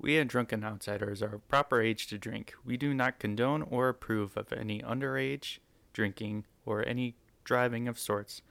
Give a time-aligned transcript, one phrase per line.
[0.00, 2.54] We at Drunken Outsiders are of proper age to drink.
[2.64, 5.58] We do not condone or approve of any underage
[5.92, 8.42] drinking or any driving of sorts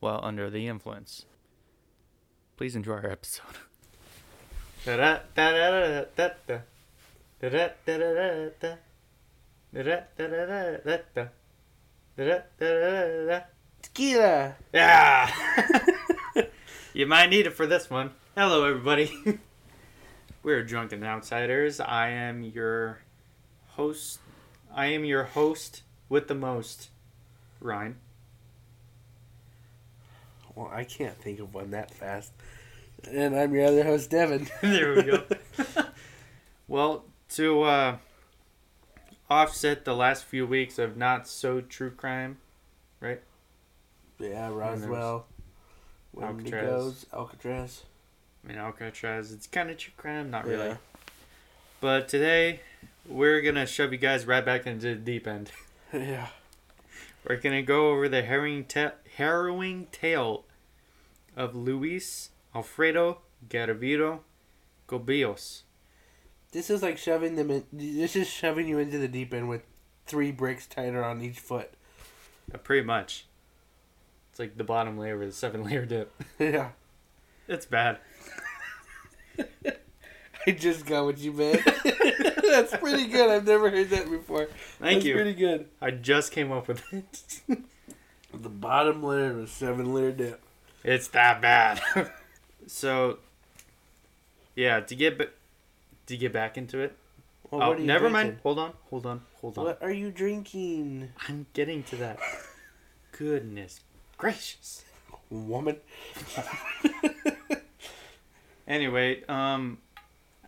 [0.00, 1.24] while under the influence.
[2.56, 3.44] Please enjoy our episode.
[13.82, 14.54] Tequila.
[14.72, 15.30] Yeah.
[16.94, 18.12] you might need it for this one.
[18.36, 19.38] Hello, everybody.
[20.46, 21.80] We're Drunken Outsiders.
[21.80, 23.00] I am your
[23.70, 24.20] host.
[24.72, 26.90] I am your host with the most,
[27.58, 27.96] Ryan.
[30.54, 32.30] Well, I can't think of one that fast.
[33.10, 34.46] And I'm your other host, Devin.
[34.60, 35.24] there we go.
[36.68, 37.96] well, to uh,
[39.28, 42.36] offset the last few weeks of not so true crime,
[43.00, 43.20] right?
[44.20, 45.26] Yeah, Roswell.
[46.16, 46.62] Alcatraz.
[46.62, 47.82] Wendigos, Alcatraz.
[48.46, 50.68] I mean, Alcatraz, it's kind of true crime, not really.
[50.68, 50.76] Yeah.
[51.80, 52.60] But today,
[53.04, 55.50] we're gonna shove you guys right back into the deep end.
[55.92, 56.28] Yeah.
[57.28, 60.44] We're gonna go over the harrowing, ta- harrowing tale
[61.36, 64.20] of Luis Alfredo Garavito
[64.88, 65.62] Gobios.
[66.52, 67.64] This is like shoving them in.
[67.72, 69.62] This is shoving you into the deep end with
[70.06, 71.72] three bricks tighter on each foot.
[72.54, 73.26] Uh, pretty much.
[74.30, 76.12] It's like the bottom layer with a seven layer dip.
[76.38, 76.70] yeah.
[77.48, 77.98] It's bad.
[80.46, 81.60] I just got what you meant.
[82.42, 83.28] That's pretty good.
[83.30, 84.46] I've never heard that before.
[84.78, 85.14] Thank That's you.
[85.14, 85.68] pretty good.
[85.80, 87.40] I just came up with it.
[88.34, 90.42] The bottom layer of a seven layer dip.
[90.84, 91.80] it's that bad.
[92.66, 93.18] so,
[94.54, 95.30] yeah, to get ba-
[96.06, 96.94] to get back into it.
[97.50, 98.40] Well, oh, what are you never mind.
[98.42, 98.72] Hold on.
[98.90, 99.22] Hold on.
[99.40, 99.64] Hold on.
[99.64, 102.18] What are you drinking, I'm getting to that.
[103.12, 103.80] Goodness
[104.18, 104.84] gracious.
[105.30, 105.76] woman?
[108.66, 109.78] Anyway, um,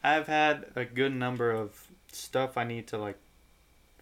[0.02, 3.18] I've had a good number of stuff I need to like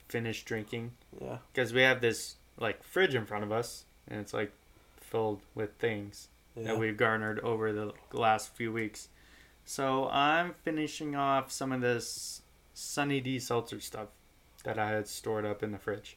[0.08, 1.38] finish drinking Yeah.
[1.52, 4.52] because we have this like fridge in front of us and it's like
[5.00, 6.64] filled with things Yeah.
[6.68, 9.08] that we've garnered over the last few weeks.
[9.64, 14.08] So I'm finishing off some of this Sunny D seltzer stuff
[14.64, 16.16] that I had stored up in the fridge.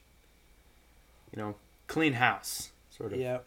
[1.34, 1.54] You know,
[1.86, 3.18] clean house sort of.
[3.20, 3.38] yeah.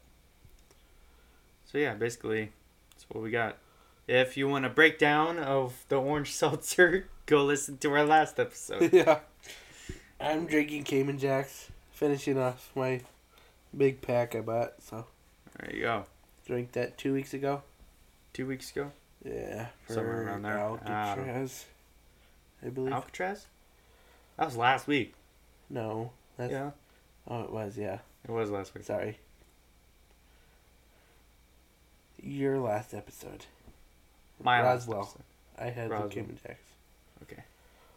[1.65, 2.51] So yeah, basically,
[2.91, 3.57] that's what we got.
[4.07, 8.91] If you want a breakdown of the orange seltzer, go listen to our last episode.
[8.93, 9.19] yeah.
[10.19, 13.01] I'm drinking Cayman Jacks, finishing off my
[13.75, 14.73] big pack I bought.
[14.81, 15.05] So
[15.59, 16.05] there you go.
[16.45, 17.61] drank that two weeks ago.
[18.33, 18.91] Two weeks ago,
[19.23, 20.57] Yeah, Somewhere around there.
[20.57, 21.65] Alcatraz,
[22.65, 22.91] I believe.
[22.93, 23.45] Alcatraz.
[24.37, 25.13] That was last week.
[25.69, 26.71] no, that's yeah,
[27.27, 27.77] oh, it was.
[27.77, 28.83] Yeah, it was last week.
[28.85, 29.19] sorry.
[32.21, 33.45] Your last episode,
[34.43, 34.99] My Roswell.
[34.99, 35.23] last episode.
[35.57, 36.09] I had Roswell.
[36.09, 36.71] the Cayman Jacks.
[37.23, 37.43] Okay,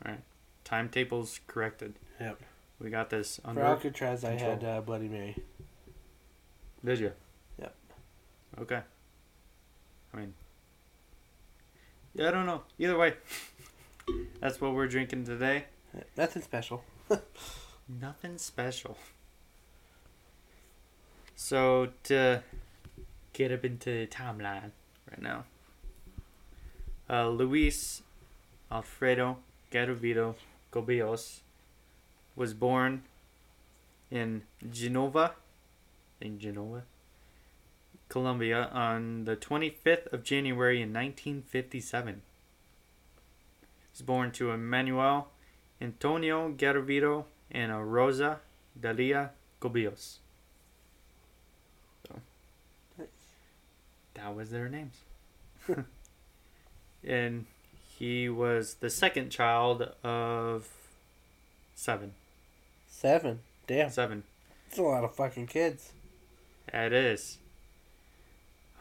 [0.05, 0.21] all right.
[0.65, 1.95] Timetables corrected.
[2.21, 2.41] Yep.
[2.81, 3.67] We got this under For.
[3.67, 4.51] Alcatraz, I control.
[4.53, 5.37] had uh, Bloody Mary.
[6.85, 7.12] Did you?
[7.59, 7.75] Yep.
[8.61, 8.81] Okay.
[10.12, 10.35] I mean,
[12.15, 12.62] yeah, I don't know.
[12.79, 13.15] Either way,
[14.41, 15.65] that's what we're drinking today.
[16.17, 16.85] Nothing special.
[17.89, 18.99] Nothing special.
[21.35, 22.43] So to
[23.33, 24.71] get up into the timeline
[25.11, 25.45] right now,
[27.09, 28.03] uh, Luis
[28.71, 29.39] Alfredo
[29.71, 30.34] Garavito
[30.72, 31.41] Gobios
[32.34, 33.03] was born
[34.11, 35.33] in Genova,
[36.21, 36.83] in Genova,
[38.09, 42.15] Colombia, on the 25th of January in 1957.
[42.15, 45.28] He was born to Emmanuel
[45.81, 48.41] Antonio Garavito and a Rosa
[48.78, 49.31] Dalia
[49.61, 50.19] Gobios.
[52.06, 52.21] So,
[54.15, 55.00] that was their names.
[57.06, 57.47] and
[57.99, 60.69] he was the second child of
[61.75, 62.15] seven.
[62.89, 63.41] Seven.
[63.67, 64.22] Damn, Seven.
[64.69, 65.93] It's a lot of fucking kids.
[66.72, 67.39] It is.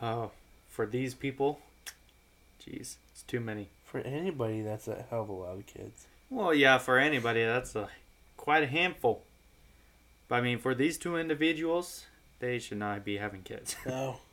[0.02, 0.31] Oh,
[0.69, 1.59] for these people,
[2.62, 3.69] jeez, it's too many.
[3.86, 6.07] For anybody, that's a hell of a lot of kids.
[6.30, 7.89] Well, yeah, for anybody, that's a
[8.36, 9.24] quite a handful.
[10.27, 12.06] But I mean, for these two individuals,
[12.39, 13.75] they should not be having kids.
[13.86, 14.19] No.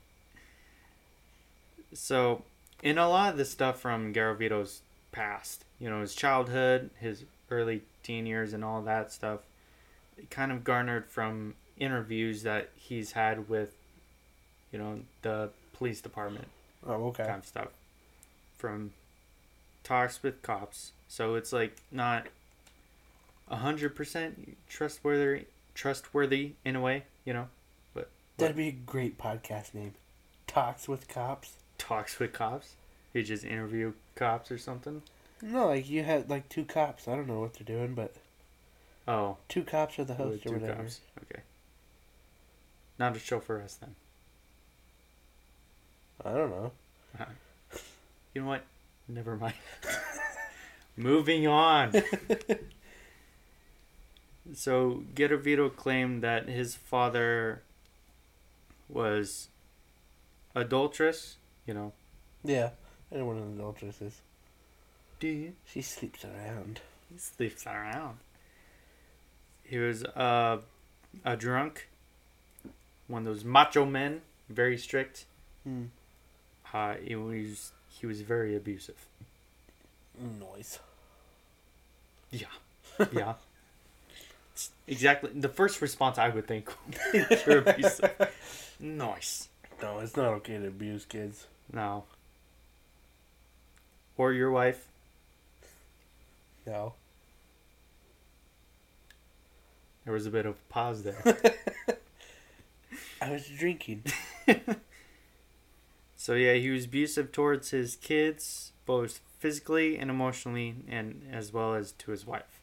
[1.95, 2.43] So,
[2.83, 4.81] in a lot of the stuff from Garavito's
[5.13, 9.41] past, you know, his childhood, his early teen years, and all that stuff,
[10.19, 13.73] it kind of garnered from interviews that he's had with,
[14.73, 16.49] you know, the police department
[16.87, 17.25] Oh, okay.
[17.25, 17.69] kind of stuff.
[18.59, 18.93] From
[19.85, 22.27] talks with cops, so it's like not
[23.49, 25.45] a hundred percent trustworthy,
[25.75, 27.49] trustworthy in a way, you know.
[27.95, 28.09] But
[28.39, 29.95] That'd be a great podcast name.
[30.47, 31.55] Talks with cops.
[31.83, 32.75] Talks with cops.
[33.13, 35.03] You just interview cops or something.
[35.43, 37.09] No, like you had like two cops.
[37.09, 38.15] I don't know what they're doing, but
[39.09, 40.83] Oh, two cops are the host or two whatever.
[40.85, 41.01] cops.
[41.25, 41.43] Okay.
[43.01, 43.97] Not a show for us then.
[46.25, 46.71] I don't know.
[48.35, 48.65] You know what?
[49.09, 49.55] Never mind.
[50.97, 51.93] Moving on.
[54.55, 57.63] so Garavito claimed that his father
[58.89, 59.49] was
[60.55, 61.37] adulterous.
[61.67, 61.93] You know.
[62.45, 62.71] yeah,
[63.13, 64.21] I know what an adulteress is.
[65.21, 65.53] Do you?
[65.67, 66.81] She sleeps around.
[67.13, 68.17] He sleeps around.
[69.63, 70.59] He was uh,
[71.25, 71.89] a drunk.
[73.07, 75.27] One of those macho men, very strict.
[75.65, 75.85] Hmm.
[76.73, 79.07] Uh, he was he was very abusive.
[80.41, 80.79] Noise.
[82.31, 82.47] Yeah.
[83.13, 83.35] Yeah.
[84.87, 85.31] exactly.
[85.35, 86.71] The first response I would think
[87.13, 88.11] would be you're abusive.
[88.81, 89.49] Nice.
[89.81, 91.47] No, it's not okay to abuse kids.
[91.73, 92.05] No.
[94.17, 94.89] Or your wife.
[96.67, 96.95] No.
[100.05, 101.23] There was a bit of pause there.
[103.23, 104.03] I was drinking.
[106.17, 111.75] so yeah, he was abusive towards his kids, both physically and emotionally, and as well
[111.75, 112.61] as to his wife.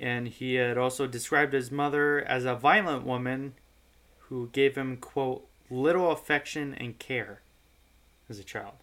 [0.00, 3.54] And he had also described his mother as a violent woman
[4.28, 7.40] who gave him, quote, little affection and care
[8.28, 8.74] as a child.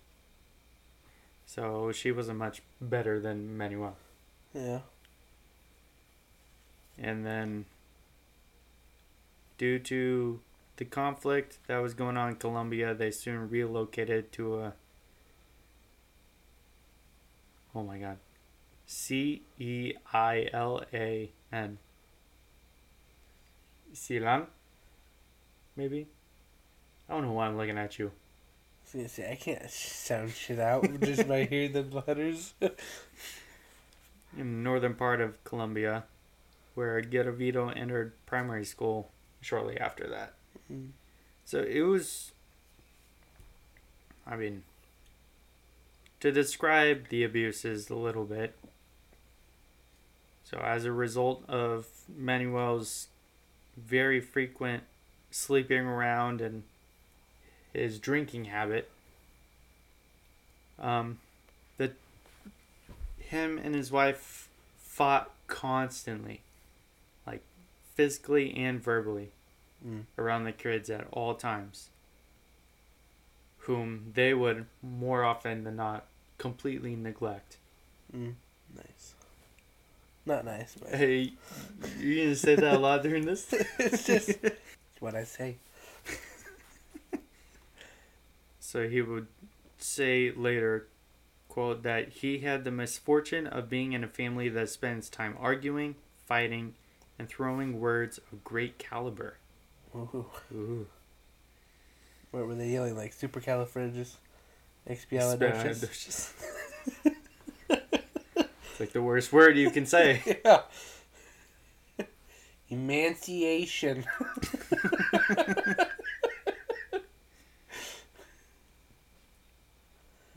[1.45, 3.95] So she wasn't much better than Manuel.
[4.53, 4.79] Yeah.
[6.97, 7.65] And then,
[9.57, 10.39] due to
[10.77, 14.73] the conflict that was going on in Colombia, they soon relocated to a.
[17.75, 18.17] Oh my god.
[18.87, 21.77] C E I L A N.
[23.93, 24.47] Cilan?
[25.75, 26.07] Maybe?
[27.10, 28.12] I don't know why I'm looking at you.
[28.94, 32.54] I was say I can't sound shit out just by hearing the letters.
[32.62, 32.72] in
[34.38, 36.04] the northern part of Colombia,
[36.75, 39.10] where Garavito entered primary school
[39.42, 40.34] shortly after that.
[40.72, 40.90] Mm.
[41.46, 42.31] So it was,
[44.25, 44.63] I mean,
[46.19, 48.56] to describe the abuses a little bit.
[50.44, 53.07] So, as a result of Manuel's
[53.75, 54.84] very frequent
[55.31, 56.63] sleeping around and
[57.75, 58.89] his drinking habit,
[60.80, 61.19] um,
[61.77, 61.92] the
[63.19, 66.42] him and his wife fought constantly,
[67.25, 67.42] like
[67.95, 69.31] physically and verbally,
[69.86, 70.06] Mm.
[70.18, 71.89] around the kids at all times,
[73.60, 76.06] whom they would more often than not
[76.38, 77.57] completely neglect.
[78.16, 78.33] Mm.
[78.75, 79.13] Nice.
[80.25, 81.33] Not nice, but Hey,
[82.00, 83.51] you gonna say that a lot during this?
[83.80, 84.56] it's just it's
[85.00, 85.57] what I say.
[88.65, 89.27] So he would
[89.77, 90.88] say later,
[91.47, 95.94] quote, that he had the misfortune of being in a family that spends time arguing,
[96.25, 96.73] fighting,
[97.19, 99.38] and throwing words of great caliber.
[99.95, 100.25] Ooh.
[100.51, 100.88] Ooh.
[102.31, 103.15] What were they yelling like?
[103.15, 104.15] Supercalifragus,
[104.89, 106.33] expialidocious.
[107.06, 110.39] it's like the worst word you can say.
[110.44, 110.61] yeah.
[112.69, 114.06] Emanciation.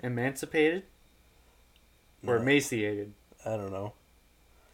[0.02, 0.84] Emancipated
[2.26, 3.12] or No, emaciated?
[3.44, 3.94] I don't know.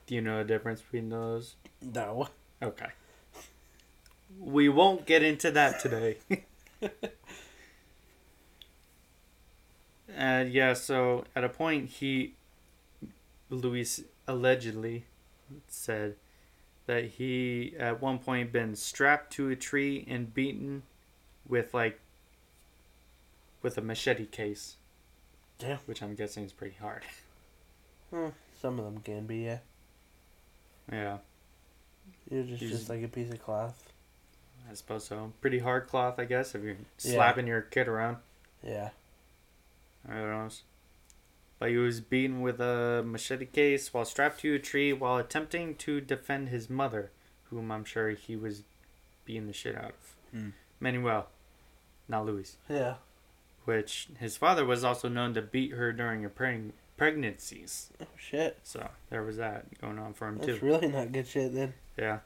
[0.06, 1.54] Do you know the difference between those?
[1.80, 2.28] No.
[2.62, 2.88] Okay.
[4.38, 6.16] We won't get into that today.
[10.18, 12.34] uh, yeah, so at a point, he,
[13.48, 15.04] Luis allegedly
[15.68, 16.16] said
[16.86, 20.82] that he at one point been strapped to a tree and beaten
[21.48, 22.00] with like
[23.62, 24.76] with a machete case,
[25.58, 25.78] Damn.
[25.86, 27.02] which I'm guessing is pretty hard.
[28.10, 28.28] Hmm,
[28.60, 29.58] Some of them can be, yeah.
[30.92, 31.18] Yeah,
[32.30, 33.90] You're just, He's- just like a piece of cloth.
[34.70, 35.32] I suppose so.
[35.40, 37.14] Pretty hard cloth, I guess, if you're Yeah.
[37.14, 38.18] slapping your kid around.
[38.62, 38.90] Yeah.
[40.08, 40.48] I don't know.
[41.58, 45.74] But he was beaten with a machete case while strapped to a tree while attempting
[45.76, 47.10] to defend his mother,
[47.50, 48.62] whom I'm sure he was
[49.24, 50.16] beating the shit out of.
[50.30, 50.48] Hmm.
[50.78, 51.26] Manuel,
[52.08, 52.56] not Luis.
[52.68, 52.94] Yeah.
[53.64, 57.90] Which his father was also known to beat her during her preg- pregnancies.
[58.00, 58.58] Oh, shit.
[58.62, 60.66] So there was that going on for him That's too.
[60.66, 61.74] really not good shit then.
[61.96, 62.18] Yeah,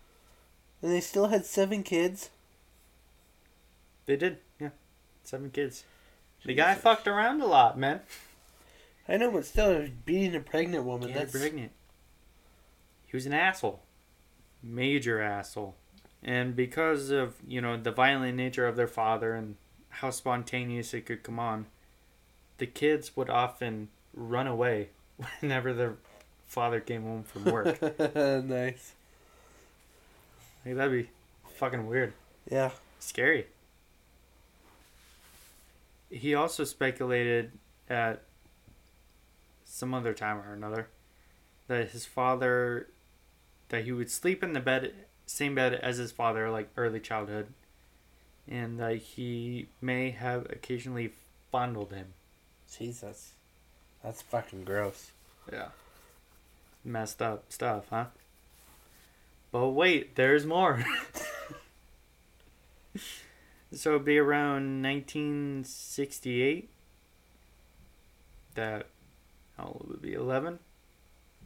[0.83, 2.31] And they still had seven kids.
[4.07, 4.39] they did.
[4.59, 4.71] Yeah,
[5.23, 5.85] seven kids.
[6.45, 8.01] The guy fucked around a lot, man.
[9.09, 11.33] I know, but still, beating a pregnant woman, Get her that's...
[11.39, 11.73] pregnant.
[13.07, 13.83] He was an asshole.
[14.63, 15.77] Major asshole.
[16.23, 19.57] And because of, you know, the violent nature of their father and
[19.91, 21.67] how spontaneous it could come on,
[22.59, 24.89] the kids would often run away
[25.41, 25.97] whenever their
[26.47, 27.81] father came home from work.
[28.15, 28.93] nice.
[30.65, 31.11] Like, that'd be
[31.57, 32.13] fucking weird.
[32.51, 32.71] Yeah.
[32.99, 33.47] Scary.
[36.11, 37.53] He also speculated
[37.89, 38.23] at
[39.65, 40.89] some other time or another
[41.69, 42.89] that his father
[43.69, 44.93] that he would sleep in the bed
[45.27, 47.49] same bed as his father like early childhood
[48.51, 51.13] and that he may have occasionally
[51.51, 52.15] fondled him.
[52.77, 53.33] Jesus.
[54.03, 55.13] That's fucking gross.
[55.53, 55.69] Yeah.
[56.85, 58.07] Messed up stuff, huh?
[59.51, 60.85] But wait, there's more.
[63.73, 66.71] so it'd be around 1968
[68.55, 68.87] that
[69.57, 70.59] how old would it be 11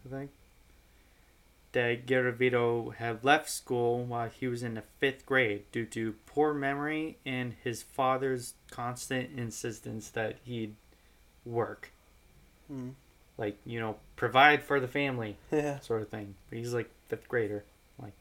[0.06, 0.30] i think
[1.72, 6.52] that Garavito had left school while he was in the fifth grade due to poor
[6.52, 10.74] memory and his father's constant insistence that he'd
[11.44, 11.90] work
[12.68, 12.90] Hmm.
[13.36, 15.80] like you know provide for the family Yeah.
[15.80, 17.64] sort of thing but he's like fifth grader
[18.00, 18.12] like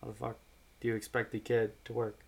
[0.00, 0.36] how the fuck
[0.80, 2.18] do you expect the kid to work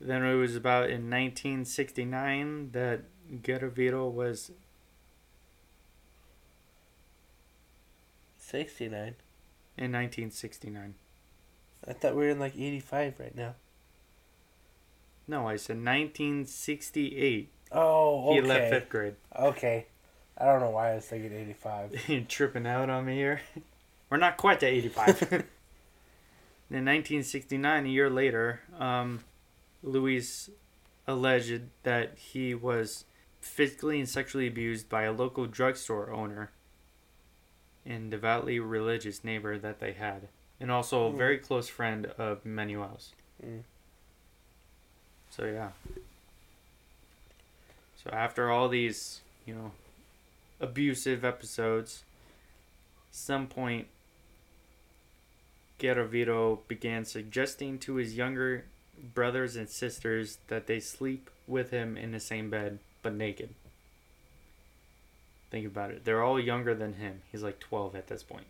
[0.00, 3.02] then it was about in 1969 that
[3.42, 4.50] Garavito was
[8.38, 9.14] 69.
[9.76, 10.94] In 1969
[11.86, 13.54] I thought we were in like 85 right now.
[15.26, 18.34] no i said 1968 Oh, okay.
[18.42, 19.86] he left fifth grade Okay.
[20.36, 22.04] I don't know why I was thinking 85.
[22.08, 23.40] you tripping out on me here
[24.10, 29.20] we're not quite to 85 in 1969 a year later um,
[29.82, 30.50] Luis
[31.06, 33.04] alleged that he was
[33.40, 36.50] physically and sexually abused by a local drugstore owner
[37.84, 40.28] and devoutly religious neighbor that they had,
[40.60, 41.18] and also a Hmm.
[41.18, 43.12] very close friend of Manuel's.
[43.44, 43.62] Mm.
[45.30, 45.72] So yeah.
[48.02, 49.72] So after all these, you know,
[50.60, 52.04] abusive episodes,
[53.10, 53.88] some point
[55.78, 58.64] Garavito began suggesting to his younger
[59.14, 63.54] brothers and sisters that they sleep with him in the same bed, but naked.
[65.52, 66.06] Think about it.
[66.06, 67.20] They're all younger than him.
[67.30, 68.46] He's like 12 at this point.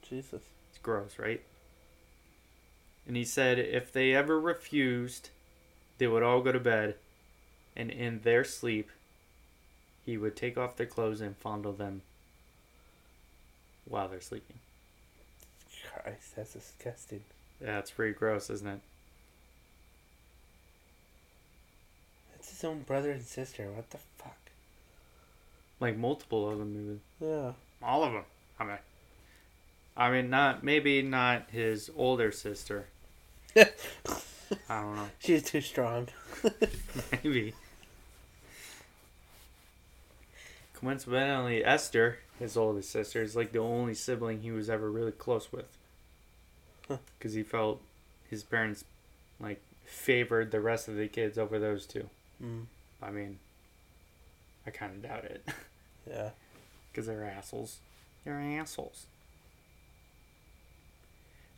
[0.00, 0.40] Jesus.
[0.70, 1.42] It's gross, right?
[3.06, 5.28] And he said if they ever refused,
[5.98, 6.94] they would all go to bed,
[7.76, 8.88] and in their sleep,
[10.06, 12.00] he would take off their clothes and fondle them
[13.84, 14.56] while they're sleeping.
[15.92, 17.24] Christ, that's disgusting.
[17.62, 18.80] Yeah, it's pretty gross, isn't it?
[22.32, 23.70] That's his own brother and sister.
[23.70, 24.47] What the fuck?
[25.80, 27.00] Like multiple of them, even.
[27.20, 27.52] Yeah.
[27.82, 28.24] All of them.
[28.58, 28.78] I mean,
[29.96, 32.86] I mean, not maybe not his older sister.
[33.56, 35.08] I don't know.
[35.18, 36.08] She's too strong.
[37.12, 37.54] Maybe.
[40.74, 45.52] Coincidentally, Esther, his oldest sister, is like the only sibling he was ever really close
[45.52, 45.66] with.
[46.86, 46.98] Huh.
[47.18, 47.80] Because he felt
[48.30, 48.84] his parents,
[49.40, 52.08] like, favored the rest of the kids over those two.
[52.42, 52.66] Mm.
[53.02, 53.38] I mean,
[54.66, 55.46] I kind of doubt it.
[56.08, 56.30] Yeah.
[56.90, 57.78] Because they're assholes.
[58.24, 59.06] They're assholes.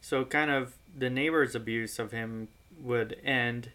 [0.00, 2.48] So, kind of, the neighbor's abuse of him
[2.80, 3.70] would end,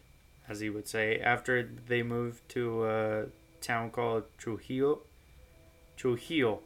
[0.48, 3.24] as he would say, after they moved to a
[3.60, 5.00] town called Trujillo.
[5.96, 6.60] Trujillo.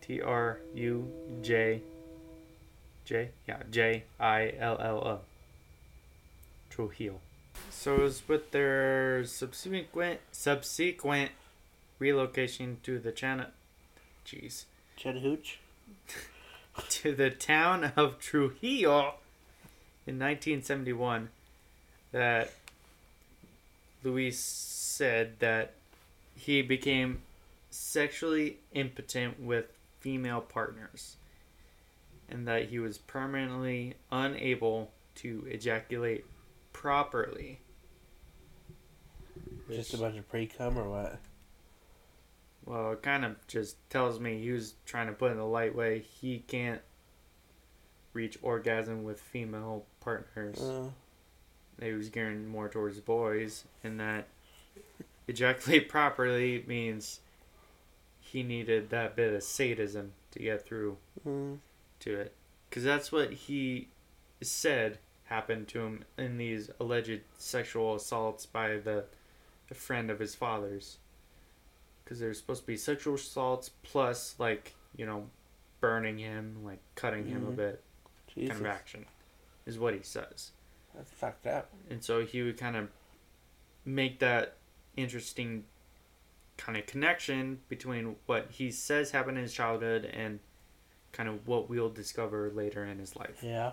[0.00, 1.82] T R U J.
[3.04, 3.30] J?
[3.46, 5.20] Yeah, J I L L O.
[6.70, 7.20] Trujillo.
[7.70, 11.32] So it was with their subsequent subsequent
[11.98, 13.50] relocation to the China
[14.24, 14.64] jeez
[14.96, 15.58] Chattahoochee?
[16.88, 19.14] to the town of Trujillo
[20.06, 21.30] in 1971
[22.12, 22.52] that
[24.02, 25.74] Luis said that
[26.34, 27.22] he became
[27.70, 29.66] sexually impotent with
[30.00, 31.16] female partners
[32.28, 36.24] and that he was permanently unable to ejaculate
[36.72, 37.58] properly.
[39.70, 41.18] Just a bunch of pre cum or what?
[42.68, 45.74] Well, it kind of just tells me he was trying to put in a light
[45.74, 46.00] way.
[46.00, 46.82] He can't
[48.12, 50.60] reach orgasm with female partners.
[50.60, 50.90] Uh,
[51.80, 54.28] He was gearing more towards boys, and that
[55.26, 57.20] ejaculate properly means
[58.20, 61.56] he needed that bit of sadism to get through mm,
[62.00, 62.34] to it.
[62.68, 63.88] Because that's what he
[64.42, 69.06] said happened to him in these alleged sexual assaults by the,
[69.70, 70.98] the friend of his father's.
[72.08, 75.28] Because there's supposed to be sexual assaults plus, like, you know,
[75.82, 77.56] burning him, like cutting him a Mhm.
[77.56, 77.84] bit
[78.28, 78.48] Jesus.
[78.56, 79.06] kind of action,
[79.66, 80.52] is what he says.
[80.94, 81.70] That's fucked up.
[81.90, 82.90] And so he would kind of
[83.84, 84.56] make that
[84.96, 85.66] interesting
[86.56, 90.40] kind of connection between what he says happened in his childhood and
[91.12, 93.42] kind of what we'll discover later in his life.
[93.42, 93.72] Yeah.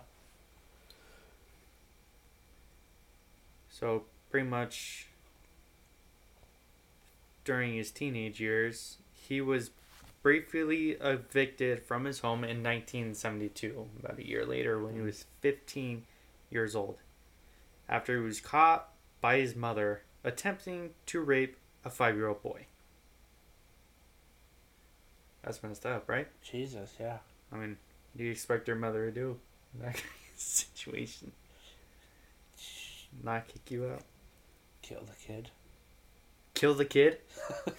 [3.69, 5.07] So pretty much
[7.45, 9.71] during his teenage years, he was
[10.21, 15.05] briefly evicted from his home in 1972, about a year later when he hmm.
[15.05, 16.03] was 15
[16.49, 16.97] years old,
[17.87, 18.89] after he was caught
[19.21, 22.65] by his mother attempting to rape a five year old boy.
[25.43, 26.27] That's messed up, right?
[26.41, 27.19] Jesus, yeah.
[27.51, 27.77] I mean,
[28.17, 29.37] do you expect your mother to do
[29.75, 31.31] in that kind of situation?
[33.23, 34.01] Not kick you out?
[34.81, 35.51] Kill the kid.
[36.55, 37.19] Kill the kid?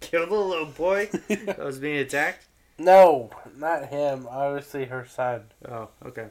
[0.00, 2.46] Kill the little boy that was being attacked?
[2.78, 4.28] No, not him.
[4.30, 5.44] Obviously, her son.
[5.68, 6.28] Oh, okay.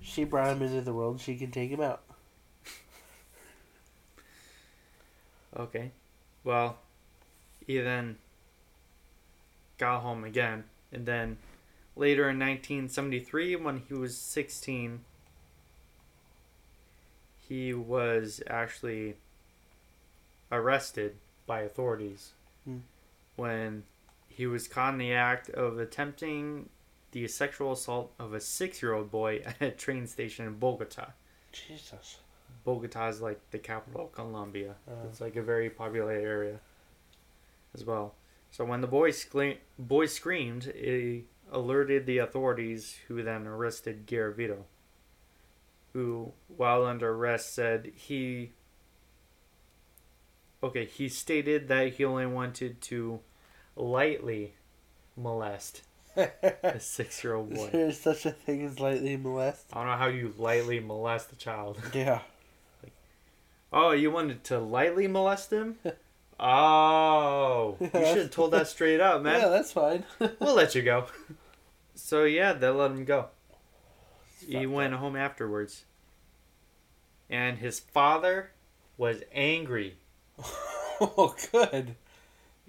[0.00, 1.20] She brought him into the world.
[1.20, 2.02] She can take him out.
[5.56, 5.90] Okay.
[6.44, 6.78] Well,
[7.66, 8.16] he then
[9.76, 10.64] got home again.
[10.92, 11.38] And then
[11.96, 15.00] later in 1973, when he was 16,
[17.48, 19.16] he was actually
[20.50, 22.32] arrested by authorities
[22.64, 22.78] Hmm.
[23.36, 23.84] when
[24.28, 26.68] he was caught in the act of attempting
[27.12, 31.12] the sexual assault of a six year old boy at a train station in Bogota.
[31.52, 32.18] Jesus.
[32.64, 34.74] Bogota is like the capital of Colombia.
[34.86, 35.06] Uh.
[35.08, 36.60] It's like a very popular area
[37.74, 38.14] as well.
[38.50, 44.64] So when the boy, scre- boy screamed, it alerted the authorities, who then arrested Garavito,
[45.92, 48.52] who, while under arrest, said he.
[50.62, 53.20] Okay, he stated that he only wanted to
[53.76, 54.54] lightly
[55.16, 55.82] molest
[56.16, 56.30] a
[56.80, 57.68] six year old boy.
[57.72, 59.66] There's such a thing as lightly molest.
[59.72, 61.78] I don't know how you lightly molest a child.
[61.94, 62.20] Yeah.
[63.70, 65.78] Oh, you wanted to lightly molest him?
[66.40, 69.40] Oh, you should have told that straight up, man.
[69.40, 70.04] Yeah, that's fine.
[70.38, 71.06] We'll let you go.
[71.96, 73.26] So yeah, they let him go.
[74.46, 75.84] He went home afterwards.
[77.28, 78.52] And his father
[78.96, 79.96] was angry.
[81.00, 81.94] oh, good.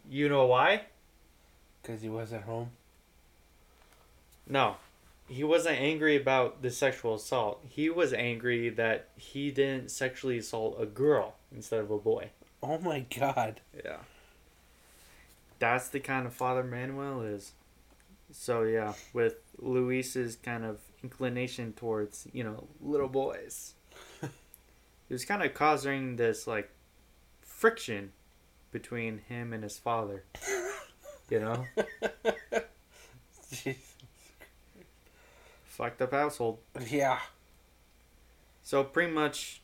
[0.10, 0.84] You know why?
[1.82, 2.71] Because he wasn't home.
[4.47, 4.77] No.
[5.27, 7.63] He wasn't angry about the sexual assault.
[7.69, 12.32] He was angry that he didn't sexually assault a girl instead of a boy.
[12.63, 13.62] Oh my god.
[13.86, 13.97] Yeah.
[15.60, 17.51] That's the kind of father Manuel is.
[18.32, 23.73] So yeah, with Luis's kind of inclination towards, you know, little boys.
[24.21, 26.71] he was kind of causing this like
[27.60, 28.13] friction
[28.72, 30.24] between him and his father.
[31.30, 31.65] You know?
[33.52, 33.76] Jeez.
[35.65, 36.60] Fucked up household.
[36.89, 37.19] Yeah.
[38.63, 39.62] So pretty much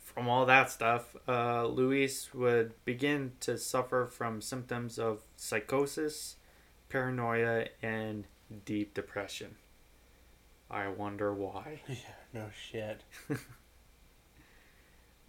[0.00, 6.36] from all that stuff, uh, Luis would begin to suffer from symptoms of psychosis,
[6.88, 8.24] paranoia, and
[8.64, 9.56] deep depression.
[10.70, 11.82] I wonder why.
[11.88, 11.96] Yeah,
[12.32, 13.02] no shit.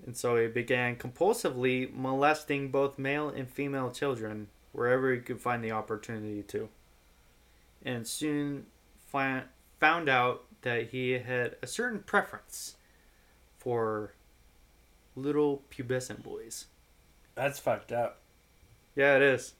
[0.05, 5.63] And so he began compulsively molesting both male and female children wherever he could find
[5.63, 6.69] the opportunity to.
[7.83, 8.67] And soon
[9.07, 9.43] fi-
[9.79, 12.75] found out that he had a certain preference
[13.57, 14.13] for
[15.15, 16.65] little pubescent boys.
[17.35, 18.19] That's fucked up.
[18.95, 19.53] Yeah, it is.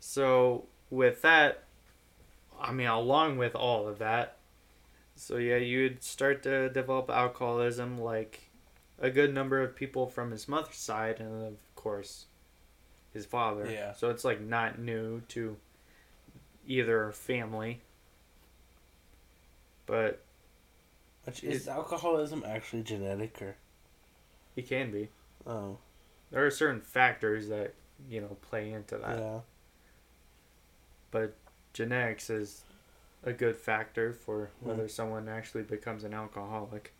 [0.00, 1.64] So, with that,
[2.60, 4.36] I mean, along with all of that,
[5.14, 8.49] so yeah, you'd start to develop alcoholism like
[9.00, 12.26] a good number of people from his mother's side, and of course,
[13.12, 13.70] his father.
[13.70, 13.92] Yeah.
[13.92, 15.56] So it's like not new to
[16.66, 17.80] either family.
[19.86, 20.22] But
[21.24, 23.56] Which is alcoholism actually genetic or?
[24.54, 25.08] It can be.
[25.46, 25.78] Oh,
[26.30, 27.74] There are certain factors that,
[28.08, 29.18] you know, play into that.
[29.18, 29.38] yeah.
[31.10, 31.34] but
[31.72, 32.62] genetics is
[33.24, 34.88] a good factor for whether hmm.
[34.88, 36.92] someone actually becomes an alcoholic.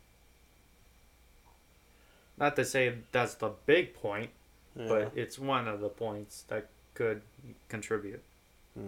[2.41, 4.31] Not to say that's the big point,
[4.75, 4.87] yeah.
[4.87, 7.21] but it's one of the points that could
[7.69, 8.23] contribute.
[8.75, 8.87] Hmm.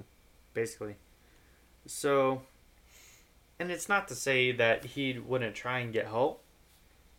[0.55, 0.95] Basically.
[1.85, 2.41] So,
[3.59, 6.41] and it's not to say that he wouldn't try and get help,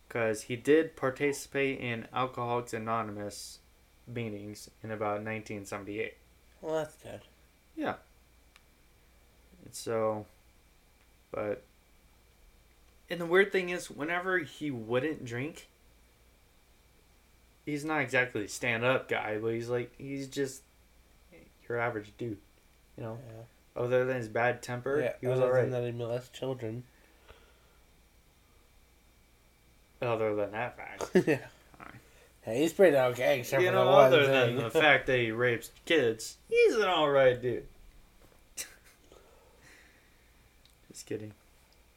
[0.08, 3.60] because he did participate in Alcoholics Anonymous
[4.06, 6.14] meetings in about 1978.
[6.60, 7.20] well, that's good.
[7.76, 7.94] Yeah.
[9.64, 10.26] And so,
[11.30, 11.62] but,
[13.08, 15.68] and the weird thing is, whenever he wouldn't drink,
[17.66, 20.62] he's not exactly a stand up guy, but he's like, he's just
[21.68, 22.38] your average dude.
[22.96, 23.82] You know, Yeah.
[23.82, 25.12] other than his bad temper, yeah.
[25.20, 25.70] he was other alright.
[25.70, 26.84] than that, he molests children.
[30.02, 31.10] Other than that fact.
[31.26, 31.38] yeah.
[32.42, 35.18] Hey, he's pretty okay, except you for know, the one other than the fact that
[35.18, 37.64] he rapes kids, he's an alright dude.
[40.92, 41.32] Just kidding.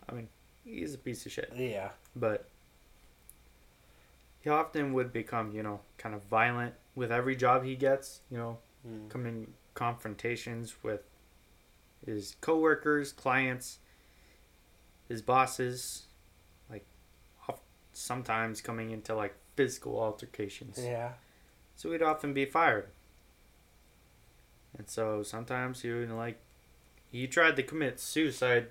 [0.10, 0.30] I mean,
[0.63, 1.51] he's a piece of shit.
[1.58, 1.89] yeah.
[2.15, 2.45] But
[4.41, 8.38] he often would become, you know, kind of violent with every job he gets, you
[8.38, 9.10] know, Mm.
[9.10, 11.02] come in confrontations with
[12.06, 13.80] his coworkers, clients,
[15.10, 16.06] his bosses,
[16.69, 16.86] like
[17.93, 20.78] sometimes coming into like physical altercations.
[20.82, 21.13] Yeah.
[21.76, 22.89] So he'd often be fired.
[24.78, 26.39] And so sometimes he would like
[27.12, 28.67] he tried to commit suicide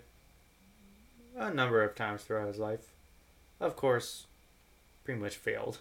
[1.37, 2.93] a number of times throughout his life.
[3.61, 4.27] Of course,
[5.07, 5.79] pretty much failed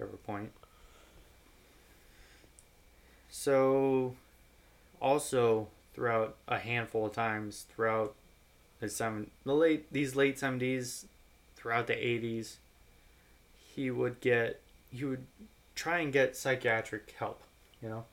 [0.00, 0.52] every point.
[3.28, 4.14] So
[5.02, 8.14] also throughout a handful of times throughout
[8.78, 11.06] the seven the late these late seventies,
[11.56, 12.58] throughout the eighties,
[13.74, 15.26] he would get he would
[15.74, 17.42] try and get psychiatric help,
[17.82, 18.04] you know.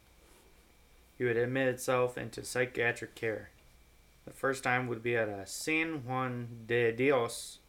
[1.18, 3.52] He would admit itself into psychiatric care.
[4.26, 7.60] The first time would be at a San Juan de Dios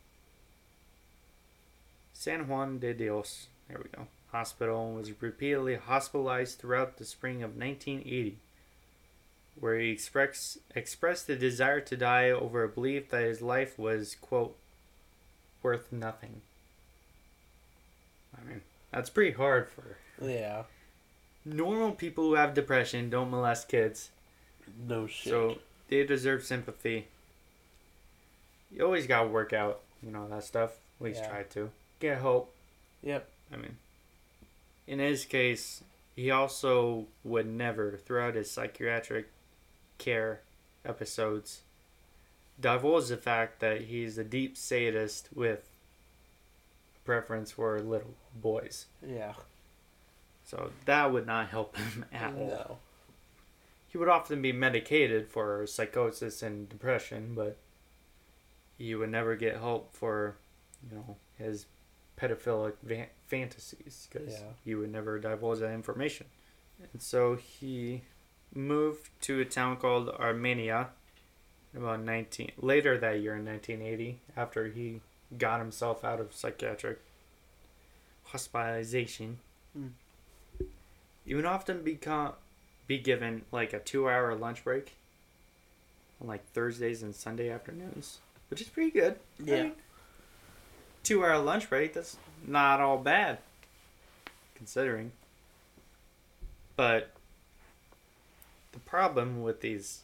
[2.18, 7.42] San Juan de Dios, there we go, hospital and was repeatedly hospitalized throughout the spring
[7.42, 8.38] of 1980,
[9.61, 14.16] where he express, expressed the desire to die over a belief that his life was,
[14.20, 14.57] quote,
[15.62, 16.40] worth nothing.
[18.40, 20.64] I mean, that's pretty hard for Yeah.
[21.44, 24.11] normal people who have depression don't molest kids
[24.88, 25.31] No shit.
[25.31, 27.07] so they deserve sympathy
[28.70, 31.29] you always gotta work out you know that stuff at least Yeah.
[31.29, 31.70] try to
[32.09, 32.53] get help
[33.03, 33.29] Yep.
[33.53, 33.77] i mean
[34.87, 35.83] in his case
[36.14, 39.27] he also would never throughout his psychiatric
[39.99, 40.40] care
[40.85, 41.61] episodes
[42.61, 45.69] divulge the fact that he's a deep sadist with
[46.97, 49.35] a preference for little boys Yeah.
[50.45, 52.79] so that would not help him at all No.
[53.88, 57.57] he would often be medicated for psychosis and depression, but
[58.79, 60.37] he would never get help for,
[60.90, 61.64] you know, his
[62.18, 62.74] pedophilic
[63.26, 64.52] fantasies because Yeah.
[64.64, 66.26] he would never divulge that information.
[66.92, 68.02] And so he
[68.55, 70.90] moved to a town called Armenia
[71.74, 75.00] about 19 later that year in 1980 after he
[75.37, 77.00] got himself out of psychiatric
[78.24, 79.38] hospitalization.
[79.72, 79.88] Hmm.
[81.24, 82.35] He would often become
[82.87, 84.94] be given like a two hour lunch break
[86.20, 89.18] on like Thursdays and Sunday afternoons, which is pretty good.
[89.40, 89.62] I Yeah.
[89.64, 89.72] mean,
[91.07, 93.38] two hour lunch break, that's not all bad
[94.57, 95.12] considering.
[96.75, 97.12] But
[98.73, 100.01] the problem with these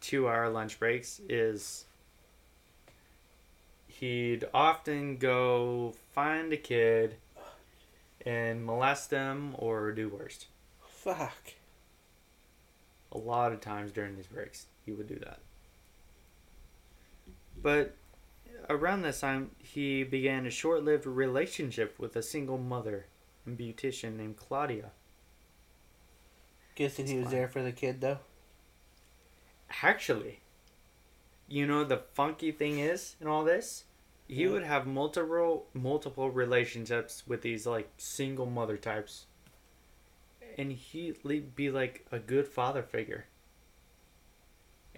[0.00, 1.84] two hour lunch breaks is
[3.86, 7.14] he'd often go find a kid
[8.26, 10.46] and molest them or do worse
[10.86, 11.54] Fuck.
[13.12, 15.38] a lot of times during these breaks he would do that
[17.60, 17.94] but
[18.68, 23.06] around this time he began a short-lived relationship with a single mother
[23.46, 24.90] and beautician named claudia
[26.74, 28.18] Guessing he was there for the kid though.
[29.82, 30.40] actually
[31.48, 33.84] you know the funky thing is in all this
[34.26, 34.50] he Yeah.
[34.50, 39.26] would have multiple multiple relationships with these like single mother types
[40.56, 43.26] and he'd be like a good father figure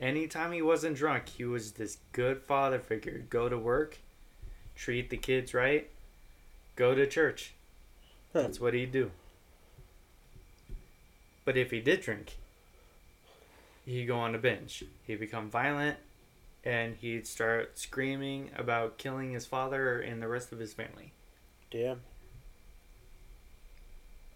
[0.01, 3.25] anytime he wasn't drunk he was this good father figure.
[3.31, 3.99] Go to work
[4.75, 5.91] treat the kids right
[6.77, 7.53] go to church.
[8.33, 8.43] Huh.
[8.43, 9.11] that's what he'd do.
[11.45, 12.37] But if he did drink
[13.85, 14.85] he'd go on a binge.
[15.07, 15.99] He'd become violent
[16.65, 21.13] and he'd start screaming about killing his father and the rest of his family.
[21.71, 22.01] Damn.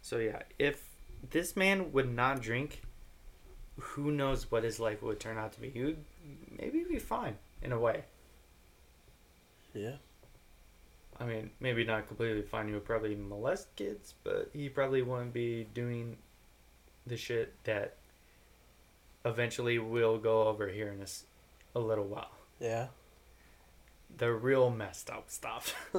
[0.02, 0.84] so yeah if
[1.30, 2.82] this man would not drink
[3.78, 6.04] who knows what his life would turn out to be he would
[6.58, 8.04] maybe be fine in a way
[9.74, 9.96] Yeah.
[11.18, 12.66] I mean, maybe not completely fine.
[12.66, 16.16] He would probably molest kids, but he probably wouldn't be doing
[17.06, 17.96] the shit that
[19.24, 21.04] eventually we'll go over here in
[21.74, 22.32] a little while.
[22.58, 22.88] Yeah.
[24.16, 25.74] The real messed up stuff.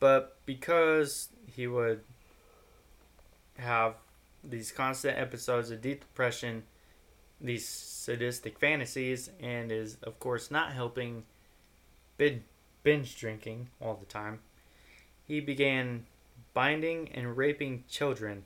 [0.00, 2.00] but because he would
[3.58, 3.94] have
[4.42, 6.64] these constant episodes of deep depression,
[7.40, 11.24] these sadistic fantasies, and is, of course, not helping
[12.16, 14.40] binge drinking all the time,
[15.26, 16.06] he began
[16.54, 18.44] binding and raping children,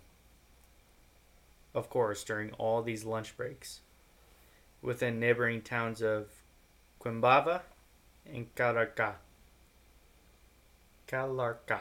[1.75, 3.81] of course, during all these lunch breaks
[4.83, 6.29] within neighboring towns of
[7.01, 7.63] Quimbaya
[8.27, 9.15] and Caraca.
[11.09, 11.81] Calarca.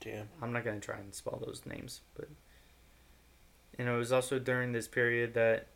[0.00, 0.28] Damn.
[0.40, 2.28] I'm not gonna try and spell those names, but
[3.78, 5.66] and it was also during this period that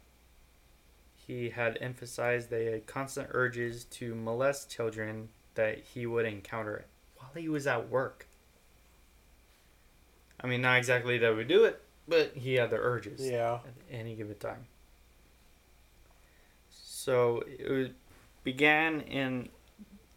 [1.16, 6.85] he had emphasized the constant urges to molest children that he would encounter
[7.16, 8.26] while he was at work.
[10.40, 13.54] I mean, not exactly that we do it, but he had the urges Yeah.
[13.66, 14.66] at any given time.
[16.70, 17.92] So it
[18.44, 19.48] began in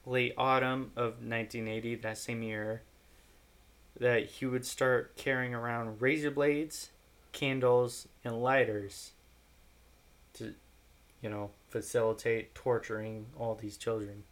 [0.05, 2.81] late autumn of 1980, that same year,
[3.99, 6.89] that he would start carrying around razor blades,
[7.31, 9.11] candles, and lighters
[10.33, 10.53] to,
[11.21, 14.23] you know, facilitate torturing all these children.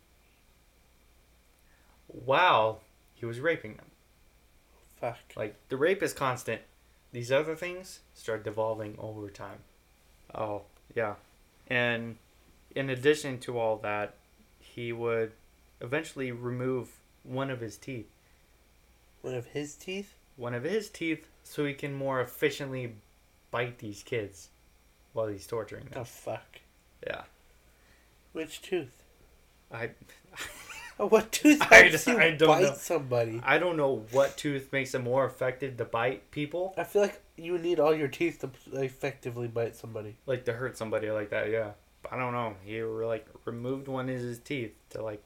[2.07, 2.81] While
[3.13, 3.88] he was raping them.
[4.99, 5.17] Fuck.
[5.36, 6.62] Like the rape is constant.
[7.12, 9.60] These other things start devolving over time.
[10.33, 10.63] Oh,
[10.95, 11.15] yeah.
[11.67, 12.17] And
[12.75, 14.15] in addition to all that,
[14.60, 15.31] he would
[15.81, 16.89] eventually remove
[17.23, 18.10] one of his teeth.
[19.21, 20.16] One of his teeth?
[20.38, 22.95] One of his teeth so he can more efficiently
[23.52, 24.50] bite these kids
[25.13, 25.93] while he's torturing them.
[26.00, 26.60] The fuck?
[27.06, 27.23] Yeah.
[28.34, 29.04] Which tooth?
[29.71, 29.89] I
[31.00, 32.73] Oh, what tooth I d- you I don't bite know.
[32.73, 33.39] somebody?
[33.43, 36.73] I don't know what tooth makes it more effective to bite people.
[36.76, 38.50] I feel like you need all your teeth to
[38.82, 40.15] effectively bite somebody.
[40.26, 41.71] like to hurt somebody like that, yeah.
[42.12, 42.56] I don't know.
[42.63, 45.23] He like removed one of his teeth to like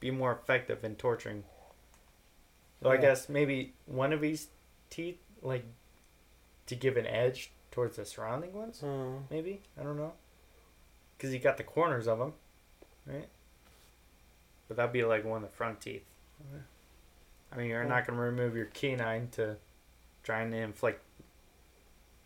[0.00, 1.44] be more effective in torturing.
[2.86, 4.46] So I guess maybe one of his
[4.90, 5.64] teeth like
[6.66, 8.80] to give an edge towards the surrounding ones.
[8.84, 9.24] Oh.
[9.28, 10.12] Maybe I don't know.
[11.18, 12.34] Cause he got the corners of them,
[13.04, 13.28] right?
[14.68, 16.04] But that'd be like one of the front teeth.
[17.52, 17.88] I mean, you're Yeah.
[17.88, 19.56] not gonna remove your canine to
[20.22, 21.02] trying to inflict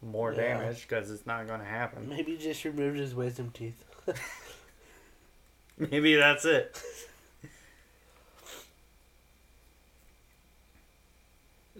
[0.03, 0.59] more Yeah.
[0.59, 2.07] damage because it's not gonna happen.
[2.07, 3.83] Maybe just removed his wisdom teeth.
[5.79, 6.83] Maybe that's it.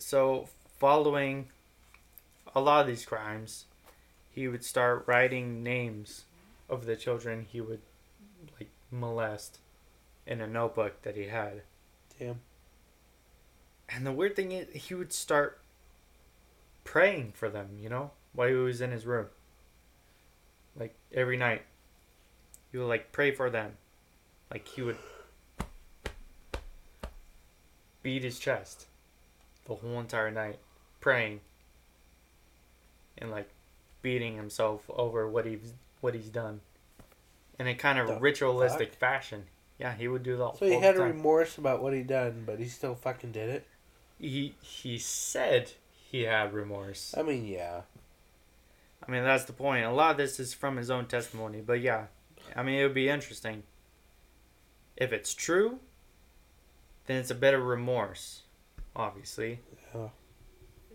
[0.01, 1.49] so, following
[2.55, 3.67] a lot of these crimes,
[4.31, 6.25] he would start writing names
[6.71, 7.83] of the children he would
[8.59, 9.59] like molest
[10.27, 11.63] in a notebook that he had.
[12.19, 12.41] Damn.
[13.91, 15.61] And the weird thing is, he would start
[16.83, 19.27] praying for them, you know, while he was in his room.
[20.79, 21.63] Like every night,
[22.73, 23.77] he would like pray for them.
[24.51, 24.97] Like he would
[28.03, 28.87] beat his chest
[29.71, 30.59] the whole entire night,
[31.01, 31.41] praying
[33.17, 33.49] and like
[34.03, 36.61] beating himself over what he's what he's done
[37.59, 39.45] in a kind The of ritualistic fashion.
[39.79, 40.57] Yeah, he would do that.
[40.59, 43.67] So he had the remorse about what he done, but he still fucking did it.
[44.19, 45.73] he he said
[46.11, 47.15] he had remorse.
[47.17, 47.83] I mean, yeah.
[49.07, 49.85] I mean, that's the point.
[49.87, 52.07] A lot of this is from his own testimony, but yeah,
[52.57, 53.63] I mean, it would be interesting.
[54.97, 55.79] If it's true,
[57.07, 58.43] then it's a bit of remorse,
[58.97, 59.61] obviously,
[59.95, 60.09] Yeah.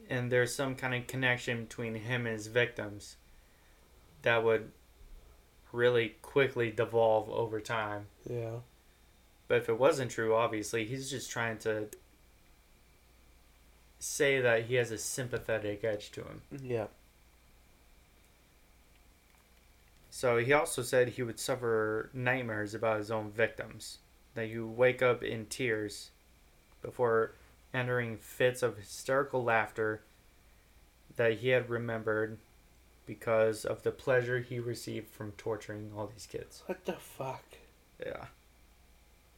[0.09, 3.17] and there's some kind of connection between him and his victims
[4.21, 4.71] that would
[5.71, 8.07] really quickly devolve over time.
[8.29, 8.59] Yeah.
[9.47, 11.89] But if it wasn't true, obviously, he's just trying to
[13.99, 16.41] say that he has a sympathetic edge to him.
[16.61, 16.87] Yeah.
[20.09, 23.97] So he also said he would suffer nightmares about his own victims,
[24.33, 26.11] that he would wake up in tears
[26.81, 27.33] before
[27.75, 30.01] entering fits of hysterical laughter
[31.17, 32.37] that he had remembered
[33.05, 36.63] because of the pleasure he received from torturing all these kids.
[36.65, 37.43] What the fuck?
[38.03, 38.25] Yeah.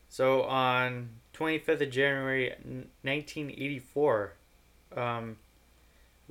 [0.10, 2.50] So on 25th of January
[3.02, 4.34] 1984,
[4.96, 5.38] um,